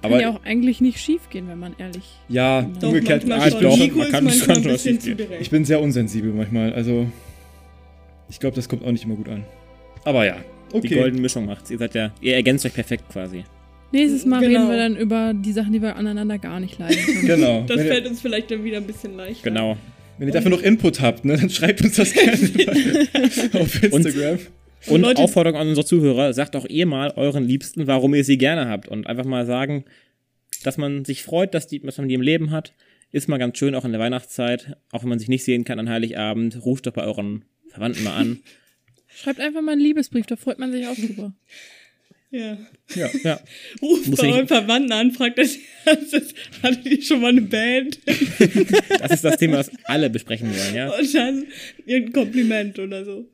Kann 0.00 0.20
ja 0.20 0.30
auch 0.30 0.44
eigentlich 0.44 0.80
nicht 0.82 0.98
schief 0.98 1.28
gehen, 1.30 1.48
wenn 1.48 1.58
man 1.58 1.74
ehrlich. 1.78 2.04
ja, 2.28 2.60
umgekehrt. 2.82 3.24
ah, 3.30 3.48
doch, 3.50 3.76
man 3.76 4.10
kann- 4.10 4.10
kann 4.10 4.30
schon 4.30 4.64
was. 4.66 4.84
Ich 4.86 5.50
bin 5.50 5.64
sehr 5.64 5.80
unsensibel 5.80 6.32
manchmal, 6.32 6.72
also 6.74 7.06
ich 8.28 8.38
glaube, 8.40 8.56
das 8.56 8.68
kommt 8.68 8.84
auch 8.84 8.90
nicht 8.92 9.04
immer 9.04 9.16
gut 9.16 9.28
an. 9.28 9.44
Aber 10.04 10.24
ja, 10.26 10.36
Die 10.72 10.76
okay. 10.78 10.94
goldene 10.96 11.22
Mischung 11.22 11.46
macht's. 11.46 11.70
Ihr 11.70 11.78
seid 11.78 11.94
ja, 11.94 12.12
ihr 12.20 12.34
ergänzt 12.34 12.64
euch 12.66 12.74
perfekt 12.74 13.04
quasi. 13.10 13.44
Nächstes 13.92 14.26
Mal 14.26 14.40
Genau. 14.40 14.60
reden 14.60 14.70
wir 14.70 14.76
dann 14.76 14.96
über 14.96 15.32
die 15.34 15.52
Sachen, 15.52 15.72
die 15.72 15.80
wir 15.80 15.94
aneinander 15.96 16.38
gar 16.38 16.58
nicht 16.60 16.78
leiden 16.78 16.96
können. 17.04 17.26
Genau. 17.26 17.64
Das 17.66 17.76
Wenn 17.78 17.86
ihr- 17.86 17.92
fällt 17.92 18.06
uns 18.08 18.20
vielleicht 18.20 18.50
dann 18.50 18.64
wieder 18.64 18.78
ein 18.78 18.86
bisschen 18.86 19.16
leichter. 19.16 19.50
Genau. 19.50 19.76
Wenn 20.18 20.28
ihr 20.28 20.34
dafür 20.34 20.50
noch 20.50 20.62
Input 20.62 21.00
habt, 21.00 21.24
ne, 21.24 21.36
dann 21.36 21.50
schreibt 21.50 21.82
uns 21.82 21.96
das 21.96 22.12
gerne 22.12 22.32
auf 23.54 23.82
Instagram. 23.82 24.38
Und 24.88 25.00
Leute- 25.00 25.22
Aufforderung 25.22 25.58
an 25.60 25.68
unsere 25.68 25.86
Zuhörer, 25.86 26.32
sagt 26.34 26.56
auch 26.56 26.66
ihr 26.66 26.86
mal 26.86 27.12
euren 27.16 27.44
Liebsten, 27.46 27.86
warum 27.86 28.14
ihr 28.14 28.24
sie 28.24 28.36
gerne 28.38 28.68
habt. 28.68 28.86
Und 28.88 29.06
einfach 29.06 29.24
mal 29.24 29.46
sagen, 29.46 29.84
dass 30.62 30.76
man 30.76 31.04
sich 31.04 31.22
freut, 31.22 31.54
dass, 31.54 31.66
die, 31.66 31.80
dass 31.80 31.98
man 31.98 32.08
die 32.08 32.14
im 32.14 32.20
Leben 32.20 32.50
hat. 32.50 32.74
Ist 33.12 33.28
mal 33.28 33.38
ganz 33.38 33.58
schön, 33.58 33.74
auch 33.74 33.84
in 33.84 33.92
der 33.92 34.00
Weihnachtszeit. 34.00 34.76
Auch 34.90 35.02
wenn 35.02 35.08
man 35.08 35.18
sich 35.18 35.28
nicht 35.28 35.44
sehen 35.44 35.64
kann 35.64 35.78
an 35.78 35.88
Heiligabend. 35.88 36.64
Ruft 36.64 36.86
doch 36.86 36.92
bei 36.92 37.02
euren 37.04 37.44
Verwandten 37.74 38.04
mal 38.04 38.16
an. 38.16 38.38
Schreibt 39.16 39.40
einfach 39.40 39.62
mal 39.62 39.72
einen 39.72 39.80
Liebesbrief, 39.80 40.26
da 40.26 40.36
freut 40.36 40.58
man 40.58 40.72
sich 40.72 40.86
auch 40.86 40.94
drüber. 40.94 41.34
Ja. 42.30 42.58
Ja. 42.94 43.10
Ja. 43.22 43.40
Ruft 43.82 44.08
Muss 44.08 44.18
bei 44.18 44.26
ja 44.26 44.34
euren 44.34 44.48
Verwandten 44.48 44.92
an, 44.92 45.12
fragt 45.12 45.38
das 45.38 45.56
erstes, 45.84 46.34
hattet 46.62 46.86
ihr 46.86 47.02
schon 47.02 47.20
mal 47.20 47.28
eine 47.28 47.42
Band? 47.42 48.00
Das 48.98 49.12
ist 49.12 49.24
das 49.24 49.36
Thema, 49.38 49.58
was 49.58 49.70
alle 49.84 50.10
besprechen 50.10 50.50
wollen, 50.50 50.74
ja. 50.74 50.90
Und 50.96 51.14
dann 51.14 51.46
irgendein 51.86 52.12
Kompliment 52.12 52.78
oder 52.78 53.04
so. 53.04 53.28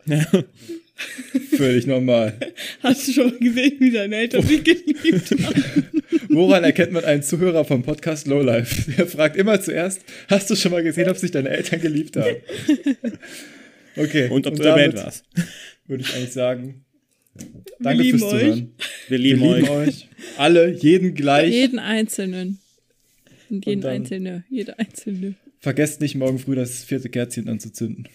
Völlig 1.57 1.87
normal. 1.87 2.35
Hast 2.83 3.09
du 3.09 3.13
schon 3.13 3.31
mal 3.31 3.39
gesehen, 3.39 3.77
wie 3.79 3.91
deine 3.91 4.17
Eltern 4.17 4.43
sich 4.47 4.65
geliebt 4.65 5.31
haben? 5.31 5.91
Woran 6.29 6.65
erkennt 6.65 6.93
man 6.93 7.05
einen 7.05 7.23
Zuhörer 7.23 7.65
vom 7.65 7.83
Podcast 7.83 8.27
Lowlife? 8.27 8.93
Der 8.93 9.07
fragt 9.07 9.37
immer 9.37 9.61
zuerst, 9.63 10.03
hast 10.29 10.51
du 10.51 10.57
schon 10.57 10.73
mal 10.73 10.83
gesehen, 10.83 11.09
ob 11.09 11.17
sich 11.17 11.31
deine 11.31 11.49
Eltern 11.49 11.81
geliebt 11.81 12.17
haben? 12.17 12.37
Okay. 14.01 14.29
Und 14.29 14.47
ob 14.47 14.57
du 14.57 14.63
erwähnt 14.63 14.95
warst. 14.95 15.25
Würde 15.87 16.03
ich 16.03 16.15
eigentlich 16.15 16.33
sagen. 16.33 16.85
Danke 17.79 18.03
lieben 18.03 18.19
fürs 18.19 18.33
euch. 18.33 18.41
Zuhören. 18.41 18.73
Wir 19.09 19.19
Wir 19.19 19.19
lieben, 19.19 19.43
lieben 19.43 19.69
euch. 19.69 19.89
euch. 19.89 20.09
Alle, 20.37 20.71
jeden 20.73 21.15
gleich. 21.15 21.53
Jeden 21.53 21.79
Einzelnen. 21.79 22.59
Und 23.49 23.67
jeden 23.67 23.85
Einzelne, 23.85 24.45
jede 24.49 24.79
Einzelne. 24.79 25.35
Vergesst 25.59 26.01
nicht, 26.01 26.15
morgen 26.15 26.39
früh 26.39 26.55
das 26.55 26.85
vierte 26.85 27.09
Kerzchen 27.09 27.49
anzuzünden. 27.49 28.09